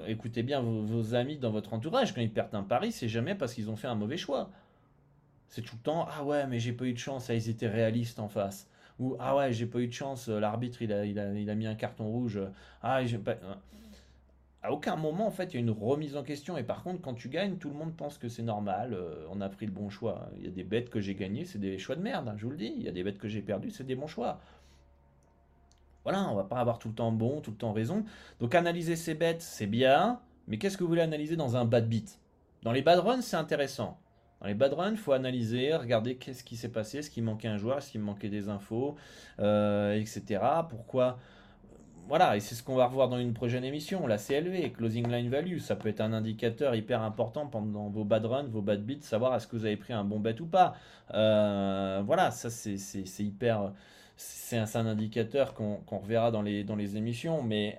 [0.07, 3.53] écoutez bien vos, amis dans votre entourage, quand ils perdent un pari, c'est jamais parce
[3.53, 4.49] qu'ils ont fait un mauvais choix.
[5.47, 7.67] C'est tout le temps, ah ouais, mais j'ai pas eu de chance, ah, ils étaient
[7.67, 8.67] réalistes en face.
[8.99, 12.07] Ou, ah ouais, j'ai pas eu de chance, euh, l'arbitre, il a, mis un carton
[12.07, 12.39] rouge.
[12.81, 13.35] Ah, j'ai pas...
[14.63, 16.57] À aucun moment, en fait, il y a une remise en question.
[16.57, 19.41] Et par contre, quand tu gagnes, tout le monde pense que c'est normal, euh, on
[19.41, 20.29] a pris le bon choix.
[20.37, 22.45] Il y a des bêtes que j'ai gagnées, c'est des choix de merde, hein, je
[22.45, 22.73] vous le dis.
[22.77, 24.39] Il y a des bêtes que j'ai perdues, c'est des bons choix.
[26.03, 28.03] Voilà, on va pas avoir tout le temps bon, tout le temps raison.
[28.39, 31.87] Donc analyser ces bêtes, c'est bien, mais qu'est-ce que vous voulez analyser dans un bad
[31.87, 32.19] beat?
[32.63, 33.99] Dans les bad runs, c'est intéressant.
[34.41, 37.47] Dans les bad runs, il faut analyser, regarder qu'est-ce qui s'est passé, est-ce qu'il manquait
[37.47, 38.95] un joueur, est-ce qu'il manquait des infos,
[39.39, 40.41] euh, etc.
[40.69, 41.17] Pourquoi?
[42.09, 45.29] Voilà, et c'est ce qu'on va revoir dans une prochaine émission, la CLV, Closing Line
[45.29, 49.03] Value, ça peut être un indicateur hyper important pendant vos bad runs, vos bad beats,
[49.03, 50.75] savoir est-ce que vous avez pris un bon bet ou pas.
[51.13, 53.71] Euh, voilà, ça c'est hyper,
[54.15, 57.77] c'est un, indicateur qu'on reverra dans les, émissions, mais,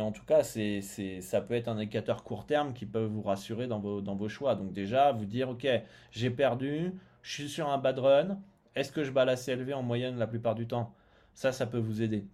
[0.00, 0.80] en tout cas, c'est
[1.20, 4.28] ça peut être un indicateur court terme qui peut vous rassurer dans vos, dans vos
[4.28, 4.54] choix.
[4.54, 5.66] Donc déjà, vous dire, ok,
[6.10, 8.38] j'ai perdu, je suis sur un bad run,
[8.74, 10.94] est-ce que je bats la CLV en moyenne la plupart du temps?
[11.34, 12.26] Ça, ça peut vous aider.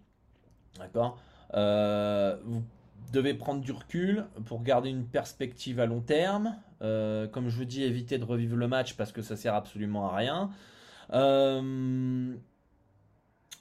[0.78, 1.18] D'accord?
[1.54, 2.62] Euh, Vous
[3.12, 6.56] devez prendre du recul pour garder une perspective à long terme.
[6.82, 10.08] Euh, comme je vous dis, évitez de revivre le match parce que ça sert absolument
[10.08, 10.50] à rien.
[11.12, 12.34] Euh,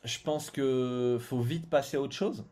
[0.03, 2.45] je pense que faut vite passer à autre chose.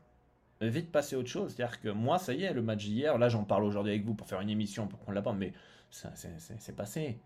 [0.62, 1.53] Vite passer à autre chose.
[1.55, 4.13] C'est-à-dire que moi, ça y est, le match d'hier, là j'en parle aujourd'hui avec vous
[4.13, 5.53] pour faire une émission, pour qu'on la mais
[5.89, 7.19] c'est passé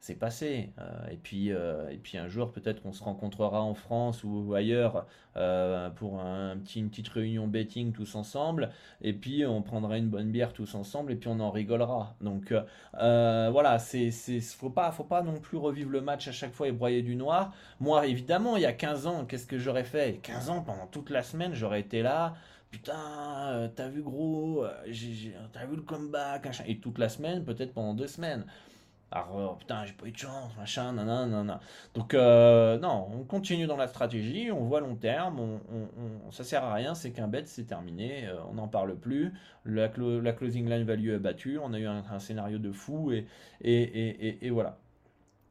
[0.00, 0.70] c'est passé.
[0.78, 4.54] Euh, et, puis, euh, et puis un jour, peut-être qu'on se rencontrera en France ou,
[4.54, 8.70] ailleurs euh, pour un petit, une petite réunion betting tous ensemble.
[9.02, 12.16] Et puis, on prendra une bonne bière tous ensemble et puis on en rigolera.
[12.22, 12.54] Donc
[12.94, 16.68] voilà, c'est, c'est, faut, pas, faut pas non plus revivre le match à chaque fois
[16.68, 17.54] et broyer du noir.
[17.78, 20.18] Moi, évidemment, il y a 15 ans, qu'est-ce que j'aurais fait?
[20.22, 22.34] 15 ans, pendant toute la semaine, j'aurais été là
[22.70, 24.64] putain, t'as vu gros,
[25.52, 28.44] t'as vu le comeback, et toute la semaine, peut-être pendant deux semaines.
[29.12, 31.60] Alors, putain, j'ai pas eu de chance, machin, nanana.
[31.94, 36.44] Donc, euh, non, on continue dans la stratégie, on voit long terme, on, on, ça
[36.44, 39.32] sert à rien, c'est qu'un bet, c'est terminé, euh, on n'en parle plus.
[39.64, 43.26] La, closing line value est battue, on a eu un, scénario de fou, et,
[43.62, 44.78] et, et, et voilà.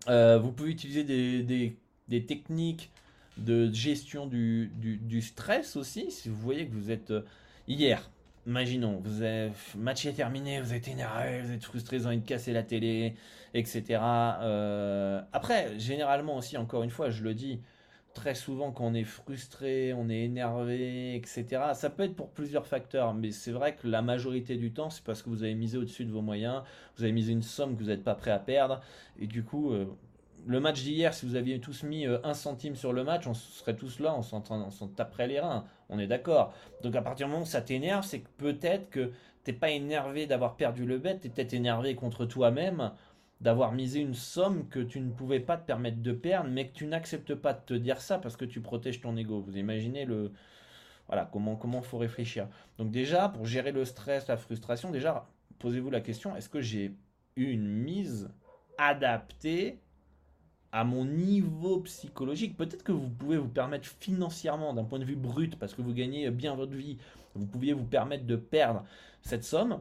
[0.07, 1.75] Euh, vous pouvez utiliser des,
[2.07, 2.91] des, techniques
[3.37, 7.11] de gestion du, du, stress aussi, si vous voyez que vous êtes.
[7.67, 8.09] hier,
[8.49, 12.23] imaginons, vous avez, match est terminé, vous êtes énervé, vous êtes frustré, vous avez envie
[12.23, 13.15] de casser la télé
[13.53, 14.01] etc.
[14.41, 17.61] Euh, après, généralement aussi, encore une fois, je le dis,
[18.13, 21.45] très souvent quand on est frustré, on est énervé, etc.
[21.73, 25.03] Ça peut être pour plusieurs facteurs, mais c'est vrai que la majorité du temps, c'est
[25.03, 26.63] parce que vous avez misé au-dessus de vos moyens,
[26.97, 28.81] vous avez misé une somme que vous n'êtes pas prêt à perdre,
[29.19, 29.85] et du coup, euh,
[30.45, 33.33] le match d'hier, si vous aviez tous mis euh, un centime sur le match, on
[33.33, 34.41] serait tous là, on s'en
[34.87, 36.53] taperait les reins, on est d'accord.
[36.83, 39.11] Donc à partir du moment où ça t'énerve, c'est que peut-être que
[39.43, 42.91] t'es pas énervé d'avoir perdu le bet, t'es peut-être énervé contre toi-même
[43.41, 46.73] d'avoir misé une somme que tu ne pouvais pas te permettre de perdre, mais que
[46.73, 49.39] tu n'acceptes pas de te dire ça parce que tu protèges ton ego.
[49.39, 50.33] Vous imaginez le
[51.07, 52.47] voilà comment comment faut réfléchir.
[52.77, 55.27] Donc déjà pour gérer le stress, la frustration, déjà
[55.59, 56.93] posez-vous la question est-ce que j'ai
[57.35, 58.29] eu une mise
[58.77, 59.79] adaptée
[60.71, 65.15] à mon niveau psychologique Peut-être que vous pouvez vous permettre financièrement, d'un point de vue
[65.15, 66.97] brut, parce que vous gagnez bien votre vie,
[67.35, 68.83] vous pouviez vous permettre de perdre
[69.21, 69.79] cette somme,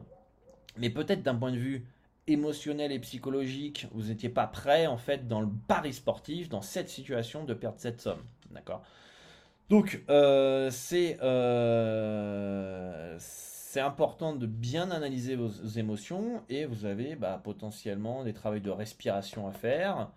[0.77, 1.85] mais peut-être d'un point de vue
[2.27, 6.89] émotionnel et psychologique, vous n'étiez pas prêt en fait dans le pari sportif, dans cette
[6.89, 8.21] situation de perdre cette somme.
[8.51, 8.83] D'accord?
[9.69, 17.39] Donc euh, c'est euh, c'est important de bien analyser vos, émotions et vous avez bah,
[17.43, 20.09] potentiellement des travaux de respiration à faire.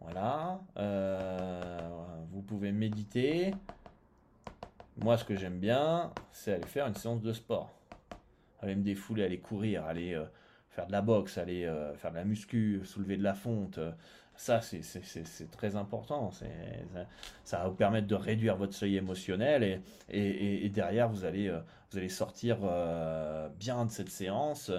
[0.00, 0.60] Voilà.
[0.76, 1.88] Euh,
[2.30, 3.54] vous pouvez méditer.
[4.98, 7.72] Moi, ce que j'aime bien, c'est aller faire une séance de sport.
[8.60, 10.18] Aller me défouler, aller courir, aller
[10.76, 13.92] faire de la boxe, aller euh, faire de la muscu, soulever de la fonte, euh,
[14.36, 16.30] ça c'est très important.
[16.30, 19.80] Ça, va vous permettre de réduire votre seuil émotionnel
[20.10, 22.58] et, derrière euh, vous allez sortir
[23.58, 24.70] bien de cette séance.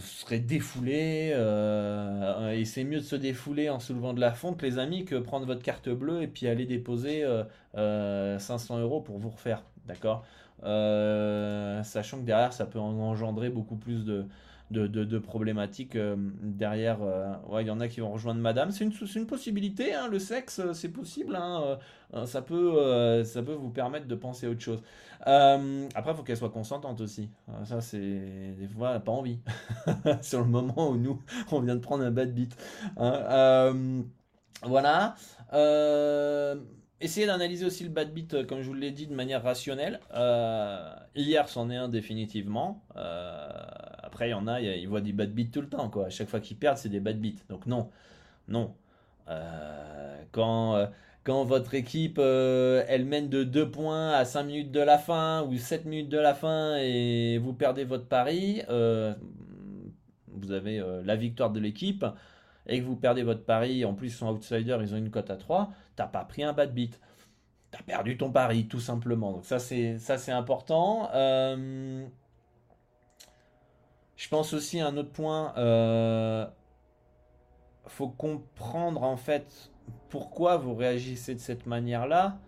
[0.00, 1.34] Vous serez défoulé
[2.52, 5.46] et c'est mieux de se défouler en soulevant de la fonte, les amis, que prendre
[5.46, 7.24] votre carte bleue et puis aller déposer
[7.74, 9.62] 500 euros pour vous refaire.
[9.86, 10.24] D'accord?
[10.62, 14.26] Sachant que derrière ça peut engendrer beaucoup plus de,
[14.70, 17.02] de, problématiques euh, derrière.
[17.02, 18.70] Euh, ouais, il y en a qui vont rejoindre madame.
[18.70, 21.36] C'est une, une possibilité, hein, le sexe, euh, c'est possible.
[21.36, 21.78] Hein,
[22.26, 24.82] ça, peut, ça peut vous permettre de penser à autre chose.
[25.20, 27.28] après, il faut qu'elle soit consentante aussi.
[27.64, 27.98] ça, c'est
[28.58, 29.38] des fois, elle pas envie.
[30.22, 32.56] Sur le moment où nous, on vient de prendre un bad beat.
[32.96, 33.72] Hein.
[34.64, 35.14] voilà.
[37.02, 40.00] Essayez d'analyser aussi le bad beat, comme je vous l'ai dit, de manière rationnelle.
[41.14, 42.82] hier, c'en est un définitivement.
[44.26, 46.06] Il y en a, ils voient du bad beat tout le temps, quoi.
[46.06, 47.42] À chaque fois qu'ils perdent, c'est des bad beats.
[47.48, 47.90] Donc non,
[48.48, 48.74] non.
[49.28, 50.86] Euh, quand, euh,
[51.24, 55.44] quand votre équipe, euh, elle mène de 2 points à 5 minutes de la fin
[55.44, 58.62] ou 7 minutes de la fin et vous perdez votre pari,
[60.28, 62.04] vous avez la victoire de l'équipe
[62.66, 65.36] et que vous perdez votre pari, en plus ils sont ils ont une cote à
[65.36, 67.00] 3, t'as pas pris un bad beat.
[67.70, 69.32] T'as perdu ton pari, tout simplement.
[69.32, 71.08] Donc ça c'est ça c'est important.
[74.20, 75.54] Je pense aussi à un autre point.
[75.56, 76.46] Euh,
[77.86, 79.70] faut comprendre en fait
[80.10, 82.38] pourquoi vous réagissez de cette manière-là.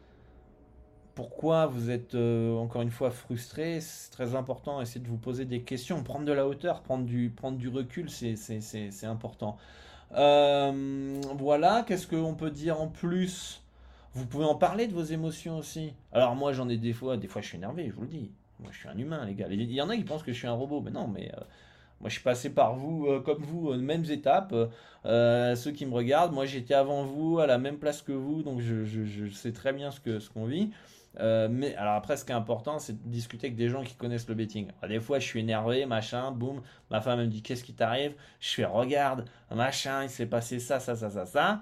[1.15, 4.83] Pourquoi vous êtes euh, encore une fois frustré, c'est très important.
[4.83, 7.33] Essayez de vous poser des questions, prendre de la hauteur, prendre du,
[7.73, 9.57] recul, c'est important.
[10.15, 13.63] Euh, voilà, qu'est-ce qu'on peut dire en plus?
[14.13, 15.95] Vous pouvez en parler de vos émotions aussi.
[16.13, 18.31] Alors moi j'en ai des fois, des fois je suis énervé, je vous le dis.
[18.63, 19.47] Moi, je suis un humain, les gars.
[19.51, 21.41] Il y en a qui pensent que je suis un robot, mais non, mais euh,
[22.01, 24.55] moi, je suis passé par vous, euh, comme vous, aux mêmes étapes.
[25.05, 28.43] Euh, ceux qui me regardent, moi, j'étais avant vous, à la même place que vous,
[28.43, 30.71] donc je, sais très bien ce qu'on ce qu'on vit.
[31.19, 34.29] mais alors après, ce qui est important, c'est de discuter avec des gens qui connaissent
[34.29, 34.69] le betting.
[34.89, 36.63] des fois, je suis énervé, machin, boum.
[36.91, 38.15] Ma femme me dit qu'est-ce qui t'arrive?
[38.41, 41.61] Je fais regarde, machin, il s'est passé ça, ça, ça, ça, ça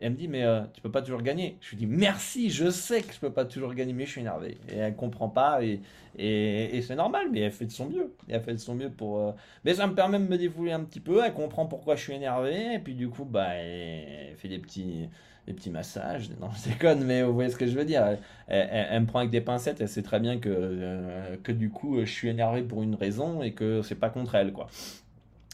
[0.00, 1.56] elle me dit, mais euh, tu peux pas toujours gagner.
[1.60, 4.20] Je lui dis, merci, je sais que je peux pas toujours gagner, mais je suis
[4.20, 4.58] énervé.
[4.68, 5.80] Et elle comprend pas, et,
[6.16, 8.14] et, c'est normal, mais elle fait de son mieux.
[8.28, 9.18] Et elle fait de son mieux pour.
[9.18, 9.32] Euh,
[9.64, 12.12] mais ça me permet de me défouler un petit peu, elle comprend pourquoi je suis
[12.12, 15.08] énervé, et puis du coup, bah, elle fait des petits,
[15.46, 16.30] des petits massages.
[16.40, 18.18] Non, je déconne, mais vous voyez ce que je veux dire.
[18.46, 21.98] Elle, me prend avec des pincettes, elle sait très bien que, euh, que du coup,
[22.00, 24.68] je suis énervé pour une raison, et que c'est pas contre elle, quoi.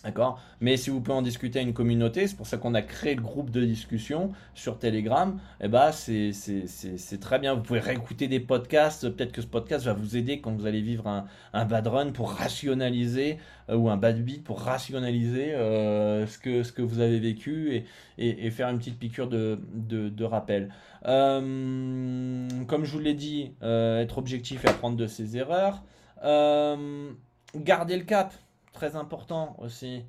[0.04, 0.38] D'accord?
[0.60, 3.14] Mais si vous pouvez en discuter à une communauté, c'est pour ça qu'on a créé
[3.14, 7.54] le groupe de discussion sur Telegram, eh ben c'est très bien.
[7.54, 9.08] Vous pouvez réécouter des podcasts.
[9.08, 12.12] Peut-être que ce podcast va vous aider quand vous allez vivre un, un bad run
[12.12, 13.38] pour rationaliser,
[13.70, 17.74] euh, ou un bad beat pour rationaliser euh, ce, que, ce que vous avez vécu
[18.18, 20.70] et, et, faire une petite piqûre de, de, rappel.
[21.06, 25.82] Euh, comme je vous l'ai dit, être objectif et apprendre de ses erreurs.
[26.22, 28.34] garder le cap
[28.74, 30.04] Très important aussi.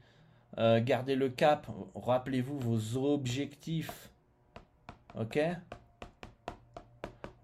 [0.57, 1.67] Euh, gardez le cap.
[1.93, 4.11] Rappelez-vous vos objectifs.
[5.17, 5.39] Ok?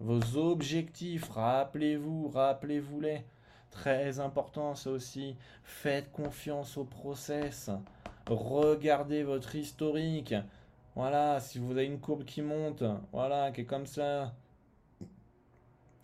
[0.00, 1.28] Vos objectifs.
[1.30, 3.24] Rappelez-vous, rappelez-vous-les.
[3.70, 5.36] Très important ça aussi.
[5.64, 7.70] Faites confiance au process.
[8.28, 10.34] Regardez votre historique.
[10.94, 12.82] Voilà, si vous avez une courbe qui monte,
[13.12, 14.34] voilà, qui est comme ça.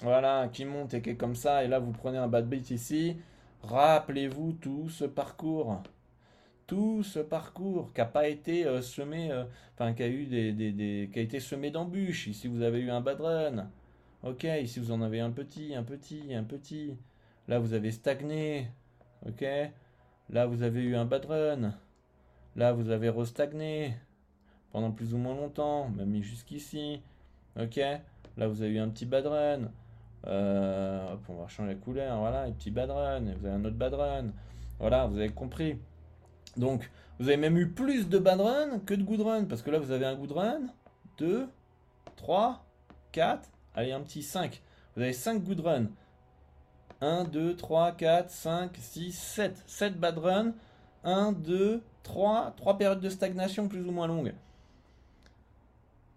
[0.02, 1.64] Voilà, qui monte et qui est comme ça.
[1.64, 3.16] Et là, vous prenez un bad beat ici.
[3.62, 5.82] Rappelez-vous tout ce parcours.
[6.66, 9.44] Tout ce parcours qui pas été euh, semé, euh,
[9.74, 12.26] enfin a eu des, des, qui a été semé d'embûches.
[12.26, 13.70] Ici vous avez eu un bad run.
[14.22, 16.96] Ok, ici vous en avez un petit, un petit, un petit.
[17.48, 18.68] Là vous avez stagné.
[19.26, 19.44] Ok.
[20.30, 21.74] Là vous avez eu un bad run.
[22.56, 23.94] Là vous avez restagné
[24.72, 27.00] pendant plus ou moins longtemps, même jusqu'ici.
[27.58, 27.76] Ok.
[28.36, 29.70] Là vous avez eu un petit bad run.
[30.26, 33.76] Euh, on va changer la couleur, voilà, un petit bad run, vous avez un autre
[33.76, 34.26] bad run.
[34.78, 35.78] Voilà, vous avez compris.
[36.56, 39.70] Donc, vous avez même eu plus de bad run que de good run, parce que
[39.70, 40.60] là, vous avez un good run,
[41.18, 41.48] 2,
[42.16, 42.64] 3,
[43.12, 44.60] 4, allez, un petit 5.
[44.96, 45.86] Vous avez 5 good run.
[47.00, 49.62] 1, 2, 3, 4, 5, 6, 7.
[49.66, 50.52] 7 bad run.
[51.04, 52.54] 1, 2, 3.
[52.56, 54.34] 3 périodes de stagnation plus ou moins longues.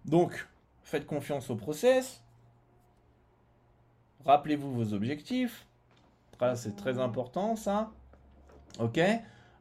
[0.06, 0.48] Donc,
[0.84, 2.24] faites confiance au process.
[4.26, 5.66] Rappelez-vous vos objectifs.
[6.56, 7.92] C'est très important ça.
[8.80, 9.00] Ok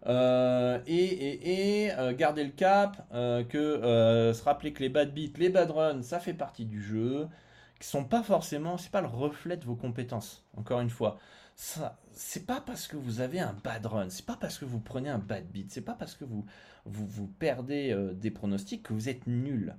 [0.06, 5.38] euh, et, et, euh, gardez le cap, euh, que se rappeler que les bad beats,
[5.38, 7.28] les bad runs, ça fait partie du jeu,
[7.78, 10.44] qui sont pas forcément, c'est pas le reflet de vos compétences.
[10.56, 11.18] Encore une fois,
[11.54, 14.80] ça, c'est pas parce que vous avez un bad run, c'est pas parce que vous
[14.80, 16.46] prenez un bad beat, c'est pas parce que vous
[16.86, 19.76] vous, vous perdez des pronostics que vous êtes nul.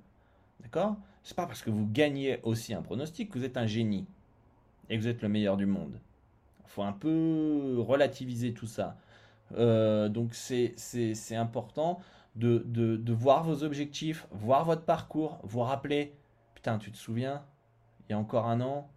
[0.60, 0.96] D'accord?
[1.24, 4.06] C'est pas parce que vous gagnez aussi un pronostic que vous êtes un génie
[4.92, 5.98] et que vous êtes le meilleur du monde.
[6.64, 8.98] Il faut un peu relativiser tout ça.
[9.56, 11.98] Euh, donc c'est important
[12.36, 16.14] de, de, voir vos objectifs, voir votre parcours, vous rappeler,
[16.54, 17.42] putain, tu te souviens,
[18.08, 18.88] il y a encore un an,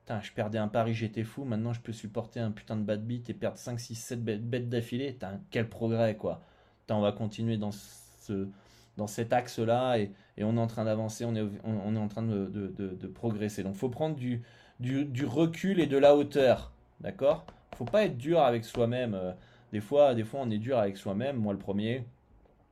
[0.00, 1.44] Putain, je perdais un pari, j'étais fou.
[1.44, 4.68] Maintenant, je peux supporter un putain de bad beat et perdre 5, 6, 7 bêtes
[4.68, 5.16] d'affilée.
[5.50, 6.42] quel progrès, quoi.
[6.80, 8.48] Putain, on va continuer dans, ce,
[8.96, 10.12] dans cet axe-là et,
[10.42, 13.62] on est en train d'avancer, on est, on, est en train de, de, progresser.
[13.62, 14.42] Donc, faut prendre du,
[14.80, 16.72] du, recul et de la hauteur.
[17.00, 17.46] D'accord?
[17.76, 19.14] Faut pas être dur avec soi-même.
[19.14, 19.32] Euh,
[19.72, 21.36] des fois, des fois, on est dur avec soi-même.
[21.36, 22.04] Moi, le premier,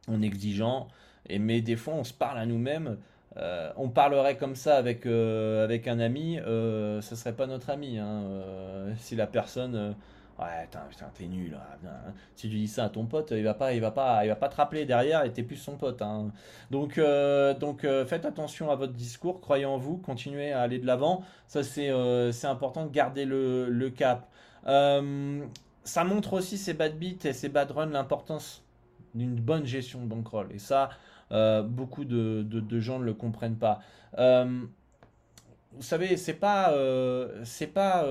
[0.09, 0.88] on exigeant.
[1.28, 2.98] Et, mais des fois, on se parle à nous-mêmes.
[3.36, 7.98] Euh, on parlerait comme ça avec, euh, avec un ami, ce serait pas notre ami.
[7.98, 8.22] Hein,
[8.96, 9.94] si la personne,
[10.39, 10.68] ouais,
[11.14, 11.55] t'es nul.
[11.55, 14.28] Hein, si tu dis ça à ton pote, il va pas, il va pas, il
[14.28, 16.03] va pas te rappeler derrière et t'es plus son pote.
[16.03, 16.30] Hein.
[16.70, 17.01] Donc,
[17.61, 21.22] donc faites attention à votre discours, croyez en vous, continuez à aller de l'avant.
[21.47, 21.91] Ça c'est,
[22.32, 24.28] c'est important de garder le, le cap.
[24.64, 28.62] ça montre aussi ces bad beats et ces bad runs l'importance
[29.14, 30.49] d'une bonne gestion de bankroll.
[30.53, 30.91] Et ça,
[31.32, 33.80] euh, beaucoup de, gens ne le comprennent pas.
[34.18, 34.62] Euh,
[35.72, 38.07] vous savez, c'est pas, euh, c'est pas,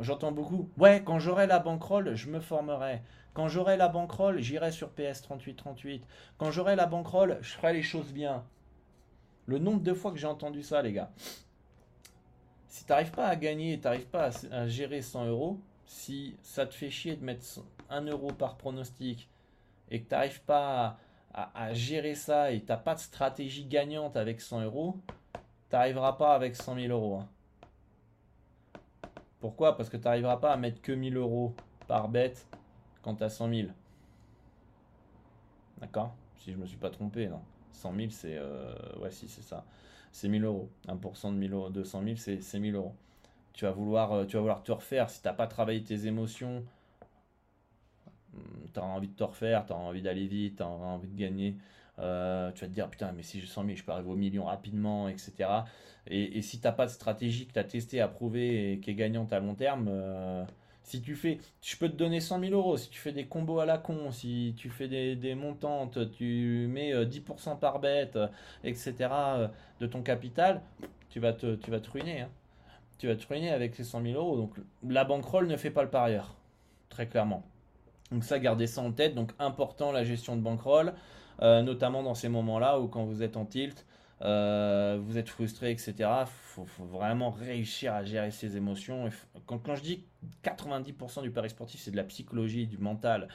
[0.00, 0.68] j'entends beaucoup.
[0.78, 3.02] Ouais, quand j'aurai la bankroll, je me formerai.
[3.34, 6.04] Quand j'aurai la bankroll, j'irai sur PS 3838.
[6.36, 8.44] Quand j'aurai la bankroll, je ferai les choses bien.
[9.46, 11.10] Le nombre de fois que j'ai entendu ça, les gars.
[12.68, 16.66] Si tu n'arrives pas à gagner, tu n'arrives pas à, gérer 100 euros, si ça
[16.66, 17.44] te fait chier de mettre
[17.90, 19.28] 1 euro par pronostic
[19.90, 20.98] et que tu n'arrives pas
[21.34, 24.96] à, à, gérer ça et t'as pas de stratégie gagnante avec 100 euros,
[25.68, 27.16] t'arriveras pas avec 100 000 euros.
[27.16, 27.28] Hein.
[29.42, 29.76] Pourquoi?
[29.76, 31.52] Parce que tu n'arriveras pas à mettre que 1000 euros
[31.88, 32.46] par bête
[33.02, 33.68] quand tu as 100 000.
[35.78, 36.14] D'accord?
[36.36, 37.40] Si je me suis pas trompé, non.
[37.72, 38.36] 100 000, c'est.
[38.36, 39.64] Euh, ouais, si, c'est ça.
[40.12, 40.70] C'est 1000 euros.
[40.86, 42.94] 1% de 1000 euros, 200 000, c'est 1000 euros.
[43.52, 45.10] Tu vas, vouloir, euh, tu vas vouloir te refaire.
[45.10, 46.64] Si tu n'as pas travaillé tes émotions,
[48.72, 51.18] tu as envie de te refaire, tu as envie d'aller vite, tu as envie de
[51.18, 51.56] gagner.
[51.98, 54.16] Euh, tu vas te dire putain mais si j'ai 100 000 je peux arriver au
[54.16, 55.50] million rapidement etc
[56.06, 58.94] et, si tu n'as pas de stratégie que tu as testé approuvé et qui est
[58.94, 60.42] gagnante à long terme euh,
[60.84, 62.78] si tu fais je peux te donner 100 000 euros.
[62.78, 66.94] Si tu fais des combos à la con si tu fais des, montantes tu mets
[66.94, 68.18] 10% euh, par bête
[68.64, 69.10] etc
[69.78, 70.62] de ton capital
[71.10, 72.30] tu vas te, tu vas te ruiner hein.
[72.96, 74.38] tu vas te ruiner avec ces 100 000 euros.
[74.38, 74.54] Donc
[74.88, 76.36] la bankroll ne fait pas le parieur
[76.88, 77.42] très clairement
[78.12, 79.14] donc ça, gardez ça en tête.
[79.14, 80.92] Donc important la gestion de bankroll,
[81.40, 83.86] euh, notamment dans ces moments-là où quand vous êtes en tilt,
[84.20, 85.94] euh, vous êtes frustré, etc.
[85.98, 89.08] Il faut, vraiment réussir à gérer ses émotions.
[89.46, 90.04] Quand, quand je dis
[90.44, 93.28] 90% du pari sportif, c'est de la psychologie, du mental.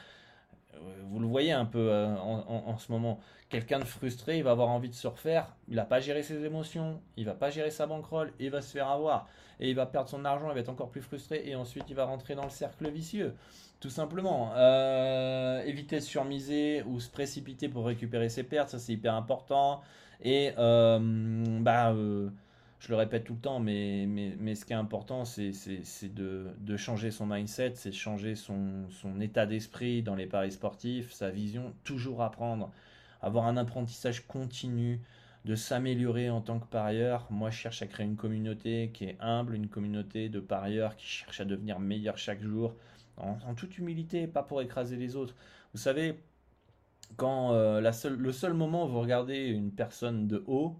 [0.74, 0.78] Euh,
[1.10, 3.20] vous le voyez un peu en, ce moment.
[3.50, 5.56] Quelqu'un de frustré, il va avoir envie de se refaire.
[5.68, 8.72] Il n'a pas géré ses émotions, il va pas gérer sa bankroll, il va se
[8.72, 9.26] faire avoir.
[9.60, 11.42] Et il va perdre son argent, il va être encore plus frustré.
[11.46, 13.34] Et ensuite, il va rentrer dans le cercle vicieux.
[13.80, 14.52] Tout simplement.
[14.56, 19.82] Euh, éviter de surmiser ou se précipiter pour récupérer ses pertes, ça c'est hyper important.
[20.20, 20.98] Et euh,
[21.60, 22.28] bah, euh,
[22.80, 24.06] je le répète tout le temps, mais,
[24.54, 25.52] ce qui est important, c'est
[26.12, 31.12] de, de, changer son mindset, c'est changer son, son état d'esprit dans les paris sportifs,
[31.12, 32.72] sa vision, toujours apprendre,
[33.22, 35.00] avoir un apprentissage continu,
[35.44, 37.26] de s'améliorer en tant que parieur.
[37.30, 41.06] Moi, je cherche à créer une communauté qui est humble, une communauté de parieurs qui
[41.06, 42.74] cherche à devenir meilleur chaque jour
[43.18, 45.34] en, toute humilité, pas pour écraser les autres.
[45.72, 46.20] Vous savez,
[47.16, 50.76] quand euh, la le seul moment où vous regardez une personne de haut,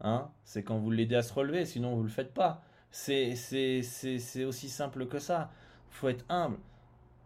[0.00, 2.62] hein, c'est quand vous l'aidez à se relever, sinon vous ne le faites pas.
[2.90, 5.50] C'est, c'est, aussi simple que ça.
[5.90, 6.58] faut être humble.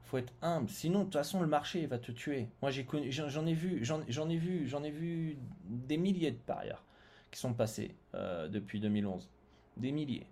[0.05, 0.71] faut être humble.
[0.71, 2.49] Sinon, de toute façon, le marché va te tuer.
[2.63, 6.39] Moi, j'ai connu, j'en, ai vu, j'en, ai vu, j'en ai vu des milliers de
[6.39, 6.85] parieurs
[7.31, 9.29] qui sont passés euh, depuis 2011.
[9.77, 10.27] Des milliers.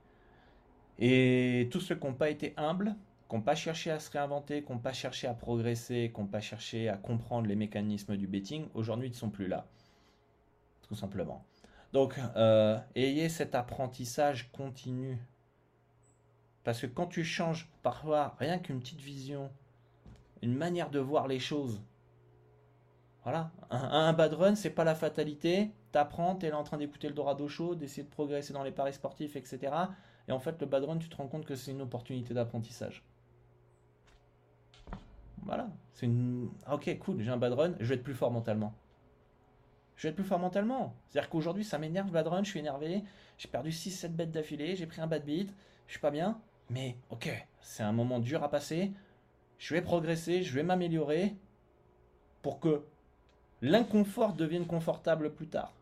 [0.98, 2.96] Et tous ceux qui n'ont pas été humbles,
[3.28, 6.26] qui n'ont pas cherché à se réinventer, qui n'ont pas cherché à progresser, qui n'ont
[6.26, 9.66] pas cherché à comprendre les mécanismes du betting, aujourd'hui ils ne sont plus là.
[10.82, 11.44] Tout simplement.
[11.92, 15.18] Donc, euh, ayez cet apprentissage continu.
[16.62, 19.50] Parce que quand tu changes parfois rien qu'une petite vision,
[20.42, 21.80] une manière de voir les choses,
[23.22, 25.72] voilà, un, bad run, c'est pas la fatalité.
[25.90, 28.92] T'apprends, es là en train d'écouter le Dorado Show, d'essayer de progresser dans les paris
[28.92, 29.72] sportifs, etc.
[30.28, 33.04] Et en fait, le bad run, tu te rends compte que c'est une opportunité d'apprentissage.
[35.46, 35.68] Voilà.
[35.92, 36.50] C'est une.
[36.66, 38.74] Ah, ok, cool, j'ai un bad run, je vais être plus fort mentalement.
[39.96, 40.94] Je vais être plus fort mentalement.
[41.08, 43.02] C'est-à-dire qu'aujourd'hui, ça m'énerve, bad run, je suis énervé,
[43.38, 45.54] j'ai perdu 6-7 bêtes d'affilée, j'ai pris un bad beat,
[45.86, 46.38] je suis pas bien.
[46.68, 47.30] Mais ok,
[47.60, 48.92] c'est un moment dur à passer.
[49.58, 51.34] Je vais progresser, je vais m'améliorer
[52.42, 52.84] pour que
[53.62, 55.72] l'inconfort devienne confortable plus tard.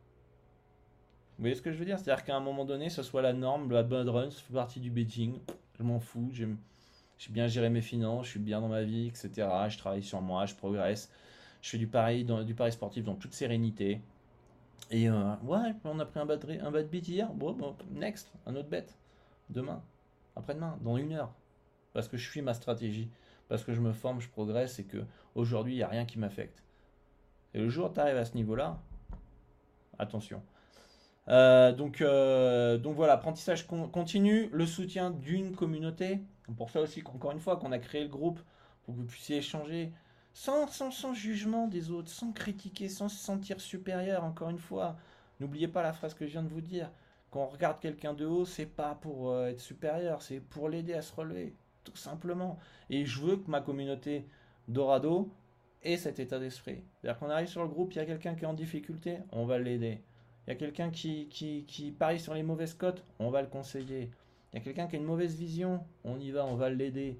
[1.36, 1.98] Vous voyez ce que je veux dire?
[1.98, 4.78] C'est-à-dire qu'à un moment donné, ce soit la norme, la bad run, ça fait partie
[4.78, 5.40] du betting.
[5.76, 6.58] Je m'en fous, j'aime
[7.18, 9.30] j'ai bien géré mes finances, je suis bien dans ma vie, etc.
[9.68, 11.10] Je travaille sur moi, je progresse.
[11.62, 14.00] Je fais du pari, dans, du pari sportif dans toute sérénité.
[14.90, 17.32] Et euh, ouais, on a pris un bad, un beat hier.
[17.32, 17.56] Bon,
[17.92, 18.86] next, un autre bet.
[19.48, 19.82] Demain.
[20.36, 21.32] Après-demain, dans une heure.
[21.92, 23.08] Parce que je suis ma stratégie.
[23.48, 24.98] Parce que je me forme, je progresse et que
[25.34, 26.62] aujourd'hui, il n'y a rien qui m'affecte.
[27.54, 28.78] Et le jour où tu arrives à ce niveau-là,
[29.98, 30.42] attention.
[31.28, 36.20] Euh, donc, euh, donc voilà, apprentissage continu, le soutien d'une communauté.
[36.56, 38.40] Pour ça aussi, encore une fois, qu'on a créé le groupe
[38.84, 39.92] pour que vous puissiez échanger
[40.34, 44.96] sans, jugement des autres, sans critiquer, sans se sentir supérieur, encore une fois.
[45.40, 46.90] N'oubliez pas la phrase que je viens de vous dire.
[47.30, 50.94] Quand on regarde quelqu'un de haut, c'est pas pour euh, être supérieur, c'est pour l'aider
[50.94, 52.58] à se relever, tout simplement.
[52.90, 54.28] Et je veux que ma communauté
[54.68, 55.32] Dorado
[55.82, 56.82] ait cet état d'esprit.
[57.00, 59.46] C'est-à-dire qu'on arrive sur le groupe, il y a quelqu'un qui est en difficulté, on
[59.46, 60.00] va l'aider.
[60.46, 63.48] Il y a quelqu'un qui, qui, qui parie sur les mauvaises cotes, on va le
[63.48, 64.10] conseiller.
[64.54, 67.18] Il y a quelqu'un qui a une mauvaise vision, on y va, on va l'aider.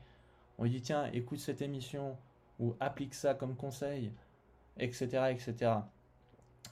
[0.57, 2.17] On lui dit tiens, écoute cette émission,
[2.61, 4.13] ou applique ça comme conseil,
[4.79, 5.33] etc.
[5.33, 5.73] etc.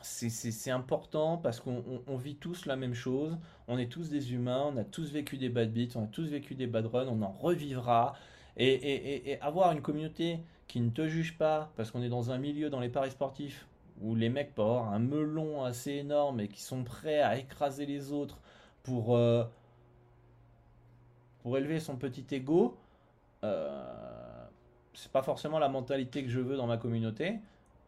[0.03, 3.37] C'est important parce qu'on vit tous la même chose,
[3.67, 6.29] on est tous des humains, on a tous vécu des bad beats, on a tous
[6.29, 8.15] vécu des bad runs, on en revivra.
[8.57, 10.39] Et, avoir une communauté
[10.69, 13.67] qui ne te juge pas, parce qu'on est dans un milieu dans les paris sportifs
[14.01, 18.13] où les mecs avoir un melon assez énorme et qui sont prêts à écraser les
[18.13, 18.39] autres
[18.85, 19.45] pour, euh,
[21.43, 22.77] pour élever son petit ego,
[23.45, 24.47] euh,
[24.95, 27.39] c'est pas forcément la mentalité que je veux dans ma communauté.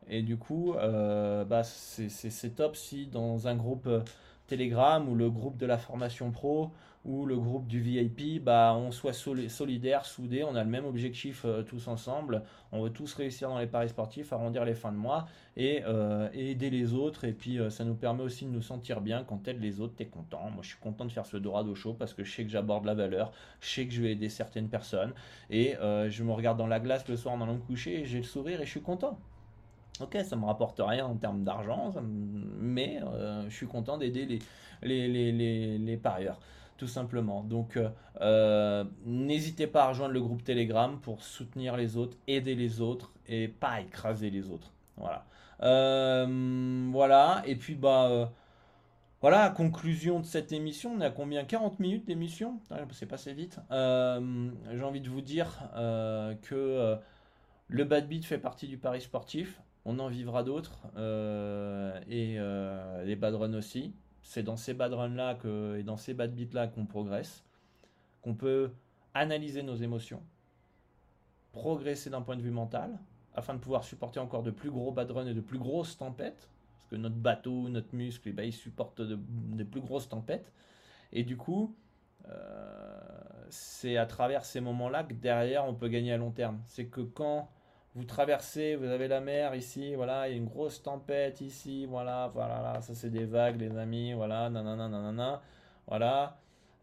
[0.08, 4.00] Et du coup, euh, bah, c'est top si dans un groupe euh,
[4.46, 6.70] Telegram ou le groupe de la formation pro
[7.04, 11.44] ou le groupe du VIP, bah, on soit solidaire, soudés, on a le même objectif
[11.44, 12.42] euh, tous ensemble,
[12.72, 15.26] on veut tous réussir dans les paris sportifs, arrondir les fins de mois
[15.56, 15.82] et,
[16.32, 17.24] aider les autres.
[17.24, 20.06] Et puis ça nous permet aussi de nous sentir bien quand t'aides les autres, t'es
[20.06, 20.50] content.
[20.50, 22.84] Moi je suis content de faire ce Dorado Show parce que je sais que j'aborde
[22.84, 25.12] la valeur, je sais que je vais aider certaines personnes
[25.50, 28.18] et je me regarde dans la glace le soir en allant me coucher et j'ai
[28.18, 29.18] le sourire et je suis content.
[30.00, 31.94] Ok, ça me rapporte rien en termes d'argent,
[32.58, 34.40] mais euh, je suis content d'aider
[34.82, 36.40] les, parieurs,
[36.76, 37.42] tout simplement.
[37.42, 37.88] Donc, euh,
[38.20, 43.12] euh, n'hésitez pas à rejoindre le groupe Telegram pour soutenir les autres, aider les autres
[43.26, 44.72] et pas écraser les autres.
[44.96, 45.24] Voilà.
[45.60, 47.42] voilà.
[47.46, 48.32] Et puis, bah.
[49.20, 50.92] Voilà, conclusion de cette émission.
[50.98, 51.44] On est à combien?
[51.44, 52.60] 40 minutes d'émission?
[52.90, 53.58] C'est passé vite.
[53.70, 55.70] J'ai envie de vous dire
[56.42, 56.98] que
[57.68, 63.04] le bad beat fait partie du pari sportif on en vivra d'autres euh, et euh,
[63.04, 63.94] les bad runs aussi.
[64.24, 67.44] C'est dans ces bad runs là que, et dans ces bad beats là qu'on progresse,
[68.22, 68.72] qu'on peut
[69.12, 70.22] analyser nos émotions,
[71.52, 72.98] progresser d'un point de vue mental,
[73.34, 76.48] afin de pouvoir supporter encore de plus gros bad runs et de plus grosses tempêtes,
[76.74, 80.50] parce que notre bateau, notre muscle, eh ben, il supporte de, plus grosses tempêtes.
[81.12, 81.76] Et du coup,
[82.28, 82.98] euh,
[83.50, 86.60] c'est à travers ces moments-là que derrière on peut gagner à long terme.
[86.66, 87.50] C'est que quand
[87.94, 91.86] vous traversez, vous avez la mer ici, voilà, il y a une grosse tempête ici,
[91.86, 95.40] voilà, voilà, ça c'est des vagues, les amis, voilà, nanana, nanana,
[95.86, 96.36] voilà.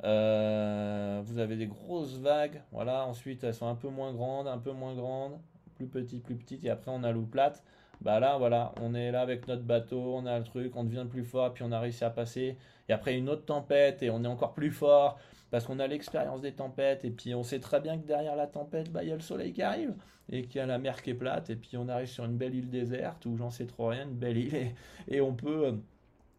[0.04, 4.58] Euh, vous avez des grosses vagues, voilà, ensuite elles sont un peu moins grandes, un
[4.58, 5.38] peu moins grandes,
[5.76, 7.64] plus petites, plus petites, et après on a l'eau plate.
[8.02, 11.06] Bah là, voilà, on est là avec notre bateau, on a le truc, on devient
[11.08, 12.58] plus fort, puis on a réussi à passer.
[12.90, 15.20] Et après une autre tempête, et on est encore plus fort,
[15.52, 18.48] parce qu'on a l'expérience des tempêtes, et puis on sait très bien que derrière la
[18.48, 19.94] tempête, bah, il y a le soleil qui arrive,
[20.32, 22.38] et qu'il y a la mer qui est plate, et puis on arrive sur une
[22.38, 24.72] belle île déserte, où j'en sais trop rien, une belle île,
[25.10, 25.78] et, on peut,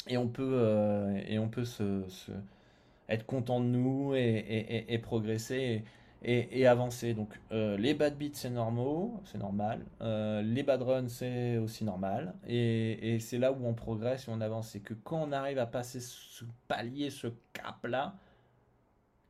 [0.09, 2.03] et on peut, euh, et on peut se,
[3.09, 5.85] être content de nous, et, progresser,
[6.25, 7.13] et, avancer.
[7.13, 9.85] Donc euh, les bad beats c'est normaux, c'est normal.
[10.01, 12.35] Euh, les bad runs c'est aussi normal.
[12.49, 14.71] Et, c'est là où on progresse et on avance.
[14.71, 18.15] C'est que quand on arrive à passer ce palier, ce cap là,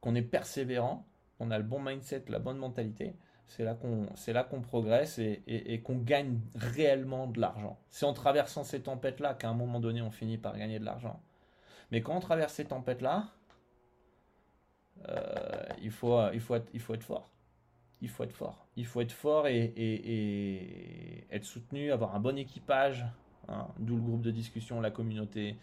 [0.03, 1.07] qu'on est persévérant,
[1.39, 3.15] qu'on a le bon mindset, la bonne mentalité,
[3.47, 7.79] c'est là qu'on progresse et, qu'on gagne réellement de l'argent.
[7.91, 10.85] C'est en traversant ces tempêtes là qu'à un moment donné on finit par gagner de
[10.85, 11.21] l'argent.
[11.91, 13.29] Mais quand on traverse ces tempêtes là,
[15.09, 17.31] euh, il, faut, il, faut être, il faut être fort.
[18.01, 18.67] Il faut être fort.
[18.77, 23.05] Il faut être fort et, et, être soutenu, avoir un bon équipage,
[23.49, 25.57] hein, d'où le groupe de discussion, la communauté,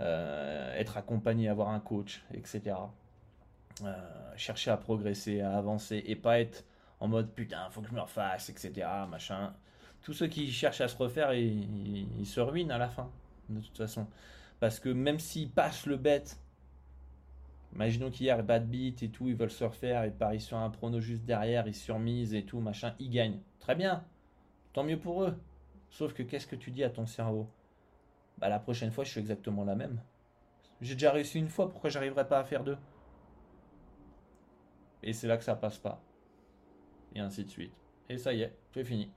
[0.00, 2.74] euh, être accompagné, avoir un coach, etc.
[3.82, 3.92] Euh,
[4.36, 6.64] chercher à progresser, à avancer et pas être
[7.00, 8.86] en mode putain, faut que je me refasse, etc.
[9.10, 9.52] Machin.
[10.02, 13.10] Tous ceux qui cherchent à se refaire, ils, se ruinent à la fin,
[13.48, 14.06] de toute façon.
[14.60, 16.38] Parce que même s'ils passent le bête,
[17.74, 21.00] imaginons qu'hier, bad beat et tout, ils veulent se refaire, et parient sur un prono
[21.00, 23.40] juste derrière, ils surmisent et tout, machin, ils gagnent.
[23.60, 24.04] Très bien,
[24.72, 25.36] tant mieux pour eux.
[25.90, 27.48] Sauf que qu'est-ce que tu dis à ton cerveau?
[28.38, 30.00] Bah la prochaine fois, je suis exactement la même.
[30.80, 32.76] J'ai déjà réussi une fois, pourquoi j'arriverai pas à faire deux?
[35.04, 36.02] Et c'est là que ça passe pas.
[37.14, 37.72] Et ainsi de suite.
[38.08, 39.10] Et ça y est, c'est fini.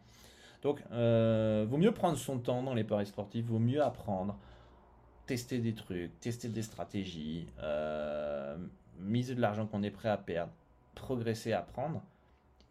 [0.62, 4.38] Donc, euh, vaut mieux prendre son temps dans les paris sportifs, vaut mieux apprendre,
[5.26, 8.58] tester des trucs, tester des stratégies, euh,
[9.00, 10.52] miser de l'argent qu'on est prêt à perdre,
[10.94, 12.04] progresser, apprendre.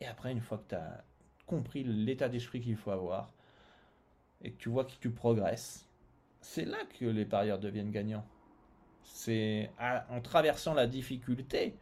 [0.00, 1.04] Et après, une fois que tu as
[1.46, 3.32] compris l'état d'esprit qu'il faut avoir
[4.42, 5.88] et que tu vois que tu progresses,
[6.40, 8.26] c'est là que les parieurs deviennent gagnants.
[9.04, 9.70] C'est
[10.10, 11.78] en traversant la difficulté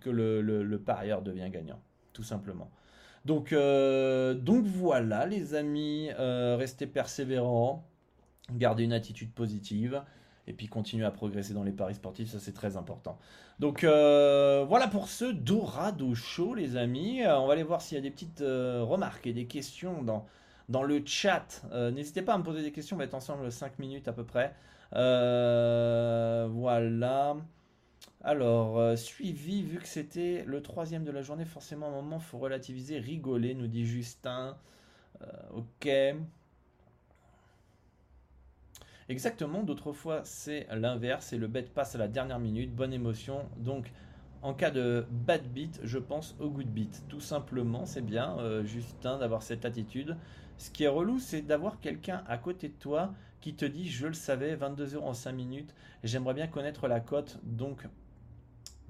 [0.00, 1.80] que le, parieur devient gagnant,
[2.12, 2.70] tout simplement.
[3.24, 7.84] Donc, euh, donc voilà, les amis, euh, restez persévérants,
[8.52, 10.02] gardez une attitude positive
[10.46, 13.18] et puis continuez à progresser dans les paris sportifs, ça c'est très important.
[13.58, 17.22] Donc euh, voilà pour ce Dorado Show, les amis.
[17.26, 20.24] on va aller voir s'il y a des petites remarques et des questions dans,
[20.68, 21.64] dans le chat.
[21.72, 24.22] N'hésitez pas à me poser des questions, on va être ensemble 5 minutes à peu
[24.22, 24.54] près.
[26.52, 27.36] voilà.
[28.22, 32.18] Alors, euh, suivi, vu que c'était le troisième de la journée, forcément, à un moment,
[32.18, 34.56] faut relativiser, rigoler, nous dit Justin.
[35.22, 35.88] Euh, ok.
[39.08, 43.48] Exactement, d'autres fois, c'est l'inverse, et le bet passe à la dernière minute, bonne émotion.
[43.56, 43.92] Donc,
[44.42, 47.04] en cas de bad beat, je pense au good beat.
[47.08, 50.16] Tout simplement, c'est bien, euh, Justin, d'avoir cette attitude.
[50.58, 54.06] Ce qui est relou, c'est d'avoir quelqu'un à côté de toi qui te dit Je
[54.06, 55.74] le savais, 22 euros en 5 minutes,
[56.04, 57.86] j'aimerais bien connaître la cote, donc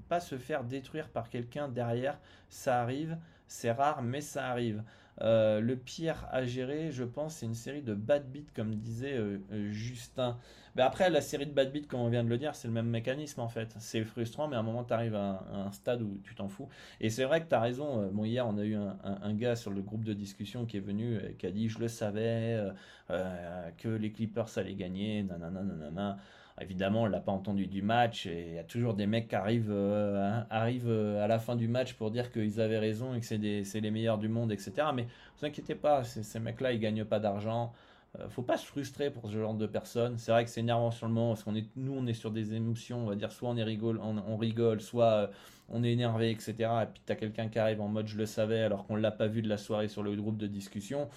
[0.07, 2.19] pas se faire détruire par quelqu'un derrière.
[2.49, 3.17] Ça arrive,
[3.47, 4.83] c'est rare, mais ça arrive.
[5.21, 9.13] Euh, le pire à gérer, je pense, c'est une série de bad beats, comme disait
[9.13, 10.37] euh, euh, Justin.
[10.75, 12.73] Mais après, la série de bad beats, comme on vient de le dire, c'est le
[12.73, 13.73] même mécanisme en fait.
[13.79, 16.69] C'est frustrant, mais à un moment, tu arrives à, un stade où tu t'en fous.
[17.01, 18.07] Et c'est vrai que tu as raison.
[18.11, 21.19] Bon, hier, on a eu un, gars sur le groupe de discussion qui est venu,
[21.39, 22.63] qui a dit Je le savais,
[23.09, 26.17] que les Clippers allaient gagner, nanana, nanana.
[26.59, 29.35] Évidemment, on l'a pas entendu du match et il y a toujours des mecs qui
[29.35, 33.19] arrivent, euh, arrivent euh, à la fin du match pour dire qu'ils avaient raison et
[33.19, 33.37] que c'est
[33.79, 34.71] les meilleurs du monde, etc.
[34.95, 35.07] Mais ne
[35.39, 37.73] vous inquiétez pas, ces mecs-là, ils gagnent pas d'argent.
[38.19, 40.17] Euh, faut pas se frustrer pour ce genre de personnes.
[40.17, 42.31] C'est vrai que c'est énervant sur le moment parce qu'on est, nous, on est sur
[42.31, 43.03] des émotions.
[43.03, 45.29] On va dire soit on est rigole, on, rigole, soit
[45.69, 46.53] on est énervé, etc.
[46.57, 49.27] Et puis as quelqu'un qui arrive en mode je le savais alors qu'on l'a pas
[49.27, 51.07] vu de la soirée sur le groupe de discussion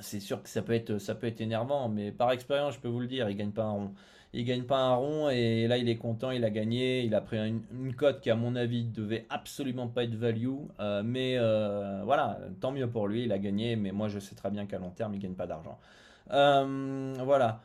[0.00, 3.28] c'est sûr que ça peut être énervant, mais par expérience, je peux vous le dire,
[3.30, 3.94] il gagne pas un rond.
[4.36, 7.20] Il gagne pas un rond et là il est content, il a gagné, il a
[7.20, 10.48] pris une, cote qui à mon avis devait absolument pas être value,
[10.80, 14.34] euh, mais euh, voilà, tant mieux pour lui, il a gagné, mais moi je sais
[14.34, 15.78] très bien qu'à long terme il gagne pas d'argent.
[16.32, 17.60] Euh, voilà.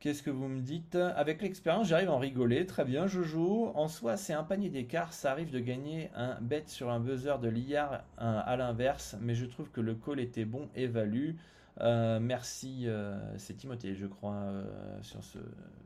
[0.00, 0.94] Qu'est-ce que vous me dites?
[0.94, 2.64] Avec l'expérience, j'arrive à en rigoler.
[2.64, 3.70] Très bien, Jojo.
[3.74, 5.12] En soi, c'est un panier d'écart.
[5.12, 9.16] Ça arrive de gagner un bet sur un buzzer de l'IAR à l'inverse.
[9.20, 11.36] Mais je trouve que le call était bon et valu.
[11.82, 14.64] Euh, merci, euh, c'est Timothée, je crois, euh,
[15.02, 15.38] sur, ce,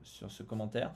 [0.04, 0.92] sur ce commentaire.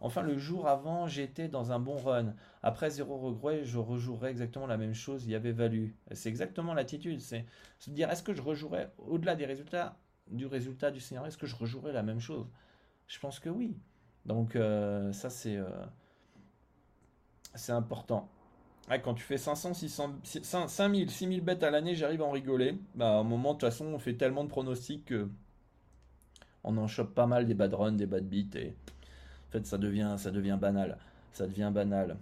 [0.00, 2.34] Enfin, le jour avant, j'étais dans un bon run.
[2.62, 5.24] Après zéro regret, je rejouerais exactement la même chose.
[5.24, 5.96] Il y avait valu.
[6.12, 7.20] C'est exactement l'attitude.
[7.20, 7.46] C'est
[7.80, 9.96] se dire, est-ce que je rejouerais au-delà des résultats?
[10.30, 12.46] Du résultat du scénario, est-ce que je rejouerais la même chose?
[13.06, 13.76] Je pense que oui.
[14.26, 15.68] Donc euh, ça c'est euh,
[17.68, 18.28] important.
[18.88, 22.78] quand tu fais 500, 600, 5000, 6000 bêtes à l'année, j'arrive à en rigoler.
[22.94, 25.28] Bah, un moment, de toute façon, on fait tellement de pronostics que
[26.64, 30.16] on en chope pas mal des bad runs, des bad beats en fait ça devient,
[30.18, 30.98] ça devient banal.
[31.32, 32.16] Ça devient banal.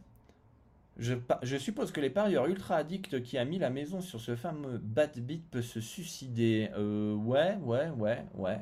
[0.99, 4.79] Je, suppose que les parieurs ultra addicts qui a mis la maison sur ce fameux
[4.79, 6.71] bad beat peut se suicider.
[6.77, 8.61] Euh, ouais, ouais, ouais, ouais.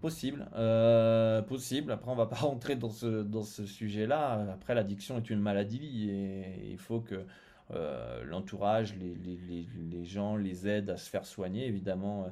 [0.00, 0.46] Possible.
[0.54, 1.90] Euh, possible.
[1.92, 4.52] Après, on va pas rentrer dans ce, dans ce sujet-là.
[4.52, 7.24] Après, l'addiction est une maladie et il faut que
[7.70, 12.26] euh, l'entourage, les, gens les aident à se faire soigner, évidemment.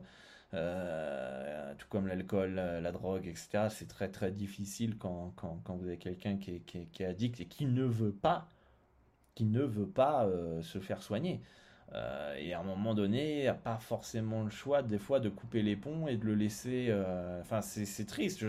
[0.53, 3.69] tout comme l'alcool, la drogue, etc.
[3.71, 7.41] C'est très très difficile quand, quand, quand vous avez quelqu'un qui qui, qui est addict
[7.41, 8.47] et qui ne veut pas
[9.35, 11.41] qui ne veut pas euh, se faire soigner.
[11.93, 15.29] Euh, et à un moment donné, il a pas forcément le choix, des fois, de
[15.29, 16.87] couper les ponts et de le laisser.
[16.89, 18.45] Euh, enfin, c'est triste.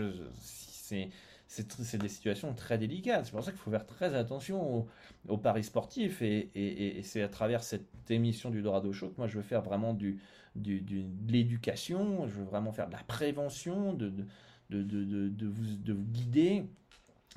[1.48, 3.26] C'est des situations très délicates.
[3.26, 4.86] C'est pour ça qu'il faut faire très attention
[5.28, 6.22] aux, paris sportifs.
[6.22, 9.92] Et, c'est à travers cette émission du Dorado Show que moi, je veux faire vraiment
[9.92, 10.20] du,
[10.54, 10.80] de
[11.28, 12.26] l'éducation.
[12.26, 14.12] Je veux vraiment faire de la prévention, de,
[14.70, 16.64] de, de, de vous, de vous guider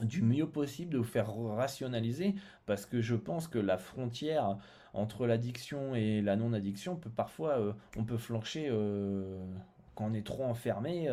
[0.03, 2.35] du mieux possible de vous faire rationaliser
[2.65, 4.57] parce que je pense que la frontière
[4.93, 9.45] entre l'addiction et la non-addiction peut parfois euh, on peut flancher euh,
[9.93, 11.09] quand on est trop enfermé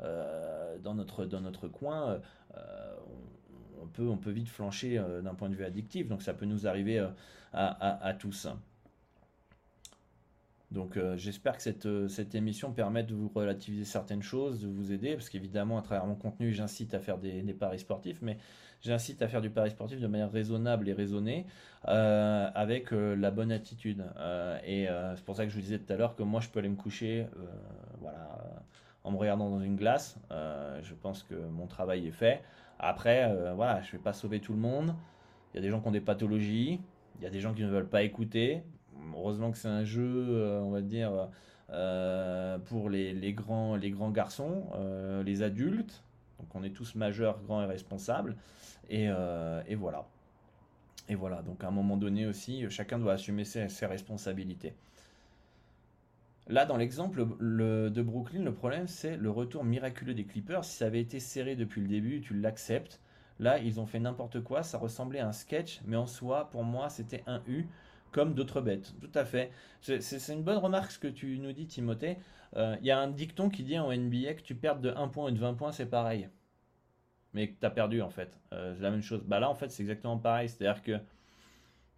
[0.00, 2.20] euh, dans notre coin
[3.80, 6.08] on, peut on peut vite flancher d'un point de vue addictif.
[6.08, 7.06] Donc ça peut nous arriver
[7.52, 8.48] à tous
[10.72, 14.68] donc euh, j'espère que cette, euh, cette, émission permet de vous relativiser certaines choses, de
[14.68, 18.38] vous aider, parce qu'évidemment à travers mon contenu j'incite à faire des, paris sportifs, mais
[18.80, 21.46] j'incite à faire du pari sportif de manière raisonnable et raisonnée,
[21.88, 24.02] euh, avec la bonne attitude.
[24.66, 26.58] et c'est pour ça que je vous disais tout à l'heure que moi je peux
[26.58, 27.26] aller me coucher
[28.00, 28.30] voilà,
[29.04, 32.42] en me regardant dans une glace, je pense que mon travail est fait.
[32.78, 34.94] Après, voilà, je vais pas sauver tout le monde.
[35.52, 36.80] Il y a des gens qui ont des pathologies.
[37.18, 38.62] Il y a des gens qui ne veulent pas écouter.
[39.14, 41.28] Heureusement que c'est un jeu, euh, on va dire,
[41.70, 46.02] euh, pour les, les grands, les grands garçons, euh, les adultes.
[46.38, 48.36] Donc on est tous majeurs, grands et responsables.
[48.90, 49.04] Et,
[49.66, 50.06] et voilà.
[51.08, 51.42] Et voilà.
[51.42, 54.74] Donc à un moment donné aussi, chacun doit assumer ses, responsabilités.
[56.48, 60.64] Là, dans l'exemple le- de Brooklyn, le problème, c'est le retour miraculeux des Clippers.
[60.64, 63.00] Si ça avait été serré depuis le début, tu l'acceptes.
[63.38, 64.62] Là, ils ont fait n'importe quoi.
[64.62, 67.66] Ça ressemblait à un sketch, mais en soi, pour moi, c'était un U,
[68.12, 68.94] comme d'autres bêtes.
[69.00, 69.50] Tout à fait.
[69.80, 72.18] C'est une bonne remarque ce que tu nous dis, Timothée.
[72.56, 75.08] Euh, Il y a un dicton qui dit en NBA que tu perds de 1
[75.08, 76.28] point ou de 20 points, c'est pareil.
[77.34, 78.38] Mais que tu as perdu, en fait.
[78.52, 79.22] Euh, c'est la même chose.
[79.24, 80.48] Bah là, en fait, c'est exactement pareil.
[80.48, 81.00] C'est-à-dire que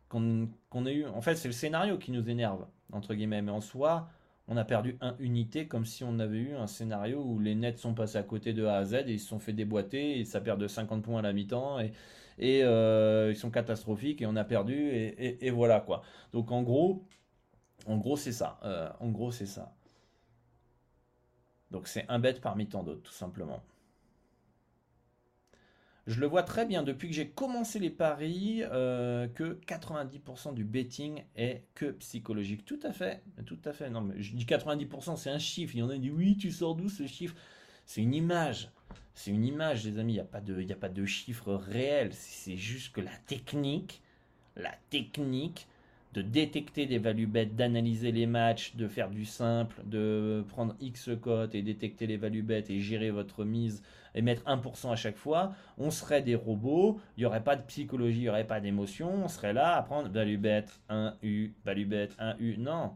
[0.09, 1.07] qu'on qu'on ait eu.
[1.07, 3.43] En fait, c'est le scénario qui nous énerve, entre guillemets.
[3.43, 4.09] Mais en soi,
[4.49, 7.79] on a perdu un unité comme si on avait eu un scénario où les Nets
[7.79, 10.25] sont passés à côté de A à Z et ils se sont fait déboîter et
[10.25, 11.93] ça perd de 50 points à la mi-temps et,
[12.39, 16.03] et euh, ils sont catastrophiques et on a perdu et, voilà quoi.
[16.33, 17.07] Donc en gros,
[17.87, 18.59] en gros c'est ça.
[18.65, 19.75] Euh, en gros c'est ça.
[21.71, 23.63] Donc c'est un bête parmi tant d'autres tout simplement.
[26.07, 30.63] Je le vois très bien depuis que j'ai commencé les paris euh, que 90% du
[30.63, 32.67] betting est que psychologique.
[32.67, 33.89] Tout à fait, tout à fait.
[33.89, 35.75] Non, mais je dis 90%, c'est un chiffre.
[35.75, 37.35] Il y en a qui disent oui, tu sors d'où ce chiffre?
[37.87, 38.71] C'est une image.
[39.15, 40.13] C'est une image, les amis.
[40.13, 42.11] Il n'y a pas de, y a pas de chiffre réel.
[42.13, 44.03] C'est juste que la technique,
[44.57, 45.67] la technique
[46.15, 51.11] de détecter des value bets, d'analyser les matchs, de faire du simple, de prendre X
[51.21, 53.83] cote et détecter les value bets et gérer votre mise
[54.15, 57.63] et mettre 1% à chaque fois, on serait des robots, il n'y aurait pas de
[57.63, 61.53] psychologie, il n'y aurait pas d'émotion, on serait là à prendre value bet, 1 U,
[61.65, 62.57] value bet, 1 U.
[62.59, 62.93] Non.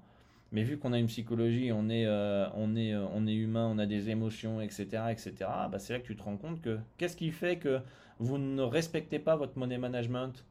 [0.51, 3.69] Mais vu qu'on a une psychologie, on est, euh, on, est, euh, on est humain,
[3.71, 5.33] on a des émotions, etc., etc.,
[5.71, 7.81] bah c'est là que tu te rends compte que qu'est-ce qui fait que
[8.19, 10.47] vous ne respectez pas votre money management?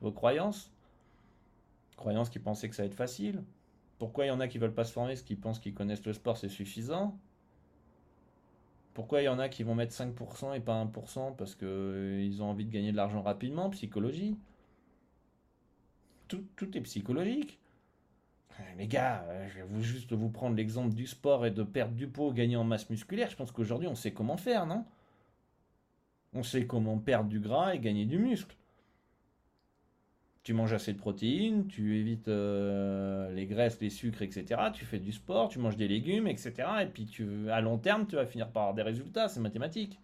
[0.00, 0.72] Vos croyances?
[1.96, 3.44] Croyances qui pensaient que ça va être facile
[3.98, 6.04] Pourquoi il y en a qui veulent pas se former parce qu'ils pensent qu'ils connaissent
[6.06, 7.18] le sport, c'est suffisant?
[8.94, 12.46] Pourquoi il y en a qui vont mettre 5% et pas 1% parce qu'ils ont
[12.46, 14.38] envie de gagner de l'argent rapidement Psychologie?
[16.28, 17.60] Tout, tout est psychologique.
[18.58, 21.94] Eh, Les gars, euh, je vais juste vous prendre l'exemple du sport et de perdre
[21.94, 23.30] du poids, gagner en masse musculaire.
[23.30, 24.84] Je pense qu'aujourd'hui, on sait comment faire, non?
[26.34, 28.56] On sait comment perdre du gras et gagner du muscle.
[30.42, 34.60] Tu manges assez de protéines, tu évites euh, les graisses, les sucres, etc.
[34.74, 36.52] Tu fais du sport, tu manges des légumes, etc.
[36.82, 39.98] Et puis tu, à long terme, tu vas finir par avoir des résultats, c'est mathématique.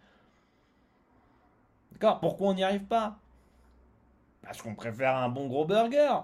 [1.91, 2.19] D'accord?
[2.19, 3.19] Pourquoi on n'y arrive pas?
[4.41, 6.21] Parce qu'on préfère un bon gros burger,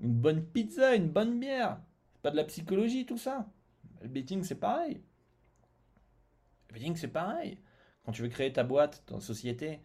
[0.00, 1.78] une bonne pizza, une bonne bière.
[2.22, 3.46] Pas de la psychologie tout ça.
[4.02, 5.00] Le betting c'est pareil.
[6.68, 7.58] Le betting c'est pareil.
[8.04, 9.80] Quand tu veux créer ta boîte, ta société,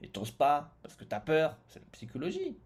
[0.00, 2.56] et t'oses pas parce que t'as peur, c'est la psychologie.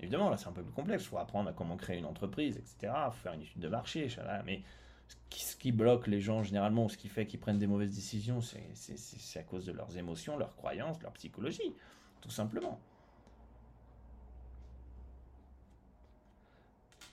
[0.00, 1.04] Évidemment, là, c'est un peu plus complexe.
[1.04, 2.92] Il faut apprendre à comment créer une entreprise, etc.
[3.06, 4.08] Il faut faire une étude de marché.
[4.08, 4.42] chalala.
[4.44, 4.62] Mais
[5.30, 9.38] ce qui, bloque les gens, généralement, ce qui fait qu'ils prennent des mauvaises décisions, c'est
[9.38, 11.74] à cause de leurs émotions, leurs croyances, leur psychologie.
[12.22, 12.80] Tout simplement.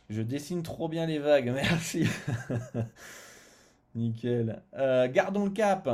[0.09, 2.07] Je dessine trop bien les vagues, merci.
[3.95, 4.61] Nickel.
[4.75, 5.89] Euh, gardons le cap.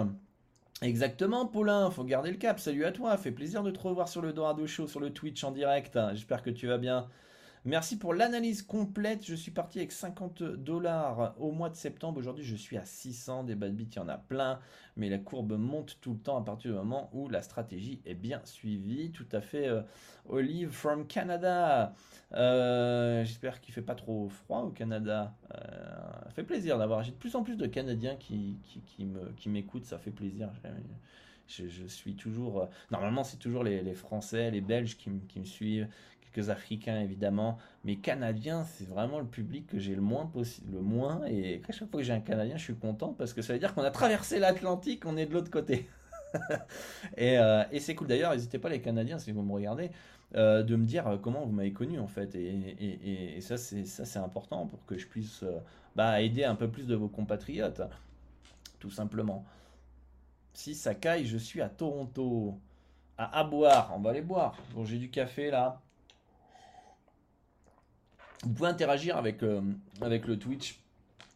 [0.82, 2.59] Exactement, Paulin, faut garder le cap.
[2.59, 5.43] Salut à toi, fait plaisir de te revoir sur le Dorado Show, sur le Twitch
[5.43, 5.97] en direct.
[6.14, 7.07] J'espère que tu vas bien.
[7.66, 9.26] Merci pour l'analyse complète.
[9.26, 12.18] Je suis parti avec 50 dollars au mois de septembre.
[12.20, 13.45] Aujourd'hui, je suis à 600.
[13.45, 14.59] Des bad beats, il y en a plein.
[14.97, 18.16] Mais la courbe monte tout le temps à partir du moment où la stratégie est
[18.16, 19.11] bien suivie.
[19.11, 19.68] Tout à fait.
[19.70, 19.82] euh,
[20.28, 21.93] Olive from Canada.
[22.34, 25.34] Euh, J'espère qu'il fait pas trop froid au Canada.
[25.55, 25.57] Euh,
[26.26, 27.01] ça fait plaisir d'avoir.
[27.03, 29.07] J'ai de plus en plus de Canadiens qui, qui,
[29.38, 29.86] qui m'écoutent.
[29.86, 30.49] Ça fait plaisir.
[31.47, 32.68] Je, suis toujours.
[32.91, 35.88] Normalement, c'est toujours les, les Français, les Belges qui me suivent.
[36.49, 41.25] Africains évidemment, mais Canadiens, c'est vraiment le public que j'ai le moins possible, le moins.
[41.27, 43.59] Et à chaque fois que j'ai un Canadien, je suis content parce que ça veut
[43.59, 45.88] dire qu'on a traversé l'Atlantique, on est de l'autre côté.
[47.17, 48.31] et euh, et c'est cool d'ailleurs.
[48.31, 49.91] N'hésitez pas les Canadiens si vous me regardez
[50.36, 52.36] euh, de me dire euh, comment vous m'avez connu en fait.
[52.36, 55.43] Et, ça, c'est important pour que je puisse
[55.95, 57.81] bah, aider un peu plus de vos compatriotes,
[58.79, 59.45] tout simplement.
[60.53, 62.57] Si ça caille, je suis à Toronto.
[63.17, 64.57] À, à boire, on va aller boire.
[64.73, 65.81] Bon, j'ai du café là.
[68.43, 69.61] Vous pouvez interagir avec, euh,
[70.01, 70.79] avec le Twitch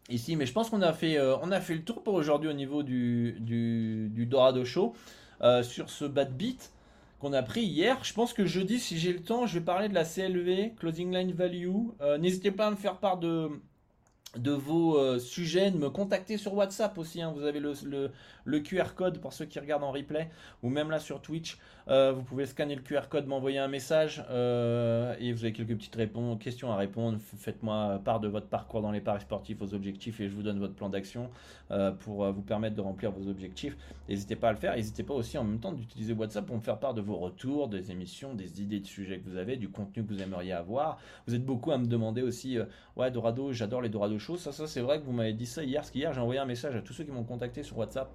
[0.09, 2.53] ici, mais je pense qu'on a fait, euh, a fait le tour pour aujourd'hui au
[2.53, 4.93] niveau du, du, du Dorado Show
[5.41, 6.71] euh, sur ce bad beat
[7.19, 8.03] qu'on a pris hier.
[8.03, 11.11] Je pense que jeudi, si j'ai le temps, je vais parler de la CLV, Closing
[11.11, 11.69] Line Value.
[12.19, 13.49] N'hésitez pas à me faire part de,
[14.35, 17.21] de vos euh, sujets, de me contacter sur WhatsApp aussi.
[17.21, 17.33] Hein.
[17.35, 17.73] Vous avez le,
[18.43, 20.29] le, QR code pour ceux qui regardent en replay
[20.63, 21.57] ou même là sur Twitch.
[21.87, 25.75] Euh, vous pouvez scanner le QR code, m'envoyer un message euh, et vous avez quelques
[25.75, 27.17] petites réponses, questions à répondre.
[27.37, 30.59] Faites-moi part de votre parcours dans les paris sportifs, vos objectifs et je vous donne
[30.59, 31.29] votre plan d'action
[31.99, 33.77] pour vous permettre de remplir vos objectifs.
[34.09, 34.75] N'hésitez pas à le faire.
[34.75, 37.67] N'hésitez pas aussi en même temps d'utiliser WhatsApp pour me faire part de vos retours,
[37.67, 40.97] des émissions, des idées de sujets que vous avez, du contenu que vous aimeriez avoir.
[41.25, 42.57] Vous êtes beaucoup à me demander aussi,
[42.95, 44.37] ouais Dorado, j'adore les Dorado Show.
[44.37, 46.45] Ça, ça c'est vrai que vous m'avez dit ça hier, parce qu'hier j'ai envoyé un
[46.45, 48.09] message à tous ceux qui m'ont contacté sur WhatsApp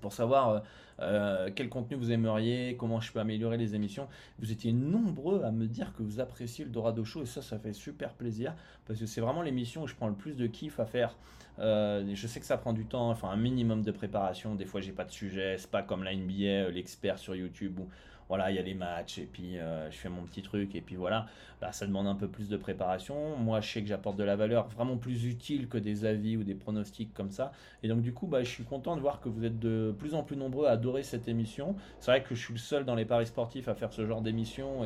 [0.00, 0.60] pour savoir euh,
[1.00, 4.08] euh, quel contenu vous aimeriez, comment je peux améliorer les émissions.
[4.38, 7.58] Vous étiez nombreux à me dire que vous appréciez le Dorado Show et ça, ça
[7.58, 8.54] fait super plaisir
[8.86, 11.16] parce que c'est vraiment l'émission où je prends le plus de kiff à faire.
[11.58, 14.54] Euh, je sais que ça prend du temps, enfin un minimum de préparation.
[14.54, 17.88] Des fois, j'ai pas de sujet, c'est pas comme la NBA, l'expert sur YouTube où
[18.28, 20.80] voilà, il y a les matchs et puis euh, je fais mon petit truc et
[20.80, 21.26] puis voilà,
[21.60, 23.36] bah, ça demande un peu plus de préparation.
[23.36, 26.44] Moi, je sais que j'apporte de la valeur vraiment plus utile que des avis ou
[26.44, 27.52] des pronostics comme ça.
[27.82, 30.14] Et donc, du coup, bah, je suis content de voir que vous êtes de plus
[30.14, 31.74] en plus nombreux à adorer cette émission.
[32.00, 34.20] C'est vrai que je suis le seul dans les paris sportifs à faire ce genre
[34.20, 34.82] d'émission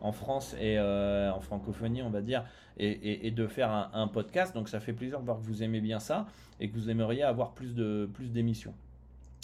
[0.00, 2.44] en France et euh, en francophonie, on va dire,
[2.76, 4.54] et, de faire un, un, podcast.
[4.54, 6.26] Donc, ça fait plaisir de voir que vous aimez bien ça
[6.60, 8.74] et que vous aimeriez avoir plus de plus d'émissions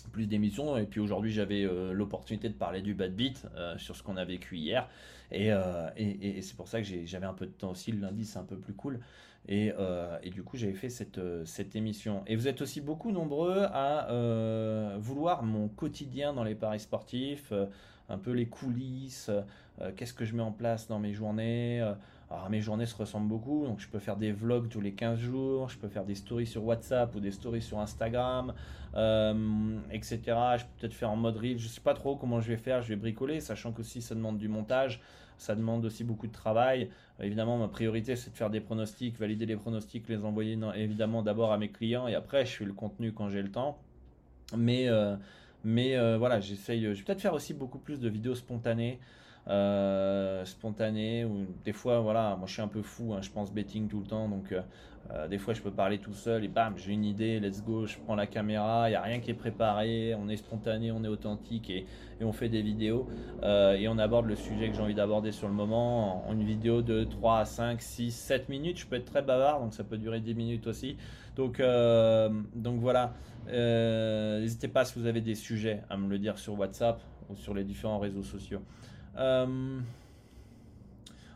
[0.08, 0.76] plus d'émissions.
[0.76, 4.16] Et puis aujourd'hui, j'avais euh, l'opportunité de parler du bad beat euh, sur ce qu'on
[4.16, 4.88] a vécu hier.
[5.32, 7.92] Euh, et, et, c'est pour ça que j'avais un peu de temps aussi.
[7.92, 9.00] Le lundi, c'est un peu plus cool.
[9.48, 9.72] Et,
[10.22, 12.22] et du coup, j'avais fait cette, cette émission.
[12.26, 14.06] Et vous êtes aussi beaucoup nombreux à
[14.98, 17.52] vouloir mon quotidien dans les paris sportifs,
[18.10, 19.30] un peu les coulisses,
[19.96, 21.82] qu'est-ce que je mets en place dans mes journées.
[22.32, 25.18] Alors mes journées se ressemblent beaucoup, donc je peux faire des vlogs tous les 15
[25.18, 28.54] jours, je peux faire des stories sur WhatsApp ou des stories sur Instagram,
[28.94, 30.20] euh, etc.
[30.26, 32.82] Je peux peut-être faire en mode reel, je sais pas trop comment je vais faire,
[32.82, 35.00] je vais bricoler, sachant que aussi ça demande du montage,
[35.38, 36.88] ça demande aussi beaucoup de travail.
[37.18, 41.22] Euh, évidemment, ma priorité c'est de faire des pronostics, valider les pronostics, les envoyer évidemment
[41.22, 43.76] d'abord à mes clients et après je fais le contenu quand j'ai le temps.
[44.56, 45.16] Mais, euh,
[45.64, 49.00] mais voilà, j'essaye, je vais peut-être faire aussi beaucoup plus de vidéos spontanées.
[49.48, 53.50] Euh, spontané ou des fois voilà moi je suis un peu fou hein, je pense
[53.52, 54.60] betting tout le temps donc euh,
[55.10, 57.86] euh, des fois je peux parler tout seul et bam j'ai une idée let's go
[57.86, 61.02] je prends la caméra il n'y a rien qui est préparé on est spontané on
[61.04, 61.86] est authentique et,
[62.20, 63.08] et on fait des vidéos
[63.42, 66.82] et on aborde le sujet que j'ai envie d'aborder sur le moment en une vidéo
[66.82, 68.78] de 3 à 5 6 7 minutes.
[68.78, 70.96] Je peux être très bavard donc ça peut durer 10 minutes aussi.
[71.34, 71.62] Donc
[72.54, 73.14] donc voilà.
[73.48, 77.54] N'hésitez pas si vous avez des sujets à me le dire sur WhatsApp ou sur
[77.54, 78.60] les différents réseaux sociaux
[79.16, 79.80] euh,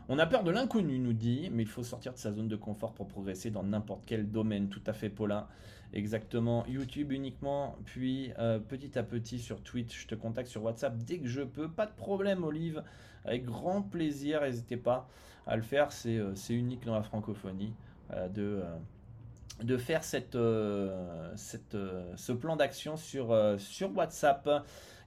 [0.07, 2.55] on a peur de l'inconnu, nous dit, mais il faut sortir de sa zone de
[2.55, 4.69] confort pour progresser dans n'importe quel domaine.
[4.69, 5.47] Tout à fait, Paulin.
[5.93, 6.65] Exactement.
[6.67, 10.03] YouTube uniquement, puis euh, petit à petit sur Twitch.
[10.03, 11.69] Je te contacte sur WhatsApp dès que je peux.
[11.69, 12.83] Pas de problème, Olive.
[13.23, 14.41] Avec grand plaisir.
[14.41, 15.07] N'hésitez pas
[15.47, 15.91] à le faire.
[15.91, 17.73] C'est euh, unique dans la francophonie
[18.35, 18.61] de
[19.63, 20.37] de faire cette,
[21.35, 21.77] cette,
[22.15, 24.49] ce plan d'action sur, sur WhatsApp.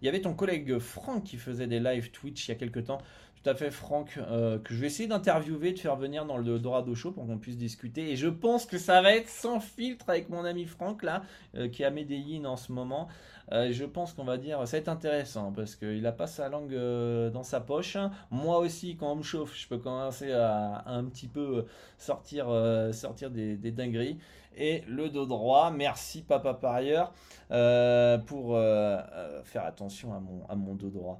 [0.00, 2.84] Il y avait ton collègue Franck qui faisait des live Twitch il y a quelques
[2.84, 2.98] temps.
[3.54, 7.12] Fait, Franck, euh, que je vais essayer d'interviewer, de faire venir dans le Dorado Show
[7.12, 8.10] pour qu'on puisse discuter.
[8.10, 11.22] Et je pense que ça va être sans filtre avec mon ami Franck, là,
[11.56, 13.08] euh, qui est à Medellin en ce moment.
[13.52, 16.48] Euh, je pense qu'on va dire, ça va être intéressant parce qu'il a pas sa
[16.48, 16.74] langue
[17.32, 17.96] dans sa poche.
[18.30, 21.64] Moi aussi, quand on me chauffe, je peux commencer à, un petit peu
[21.96, 22.48] sortir,
[22.92, 24.18] sortir des, des dingueries
[24.56, 25.70] et le dos droit.
[25.70, 27.12] Merci papa par ailleurs
[27.50, 31.18] euh, pour euh, euh, faire attention à mon, à mon dos droit.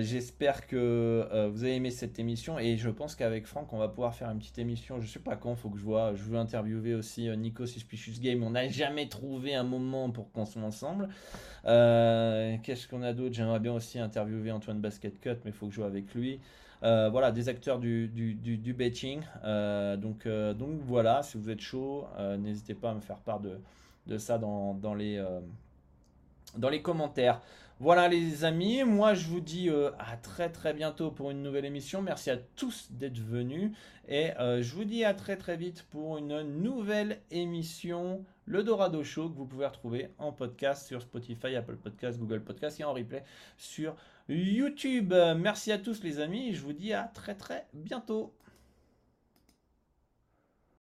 [0.00, 4.14] J'espère que vous avez aimé cette émission et je pense qu'avec Franck on va pouvoir
[4.14, 5.00] faire une petite émission.
[5.00, 6.14] Je sais pas quand, faut que je vois.
[6.14, 8.42] Je veux interviewer aussi Nico Suspicious Game.
[8.42, 11.08] On n'a jamais trouvé un moment pour qu'on soit ensemble.
[11.64, 13.34] Qu'est-ce qu'on a d'autre?
[13.34, 16.38] J'aimerais bien aussi interviewer Antoine Basket Cut, mais il faut que je joue avec lui.
[16.82, 19.22] Euh, voilà, des acteurs du, du, betting.
[19.44, 22.06] Euh, donc, euh, donc voilà, si vous êtes chaud,
[22.38, 23.58] n'hésitez pas à me faire part de,
[24.06, 25.24] de ça dans, dans les,
[26.56, 27.40] dans les commentaires.
[27.78, 29.68] Voilà les amis, moi je vous dis
[29.98, 32.00] à très très bientôt pour une nouvelle émission.
[32.00, 33.72] Merci à tous d'être venus
[34.08, 39.28] et je vous dis à très très vite pour une nouvelle émission, le Dorado Show
[39.28, 43.24] que vous pouvez retrouver en podcast sur Spotify, Apple Podcast, Google Podcast et en replay
[43.56, 43.96] sur
[44.28, 45.12] YouTube.
[45.36, 48.35] Merci à tous les amis, je vous dis à très très bientôt.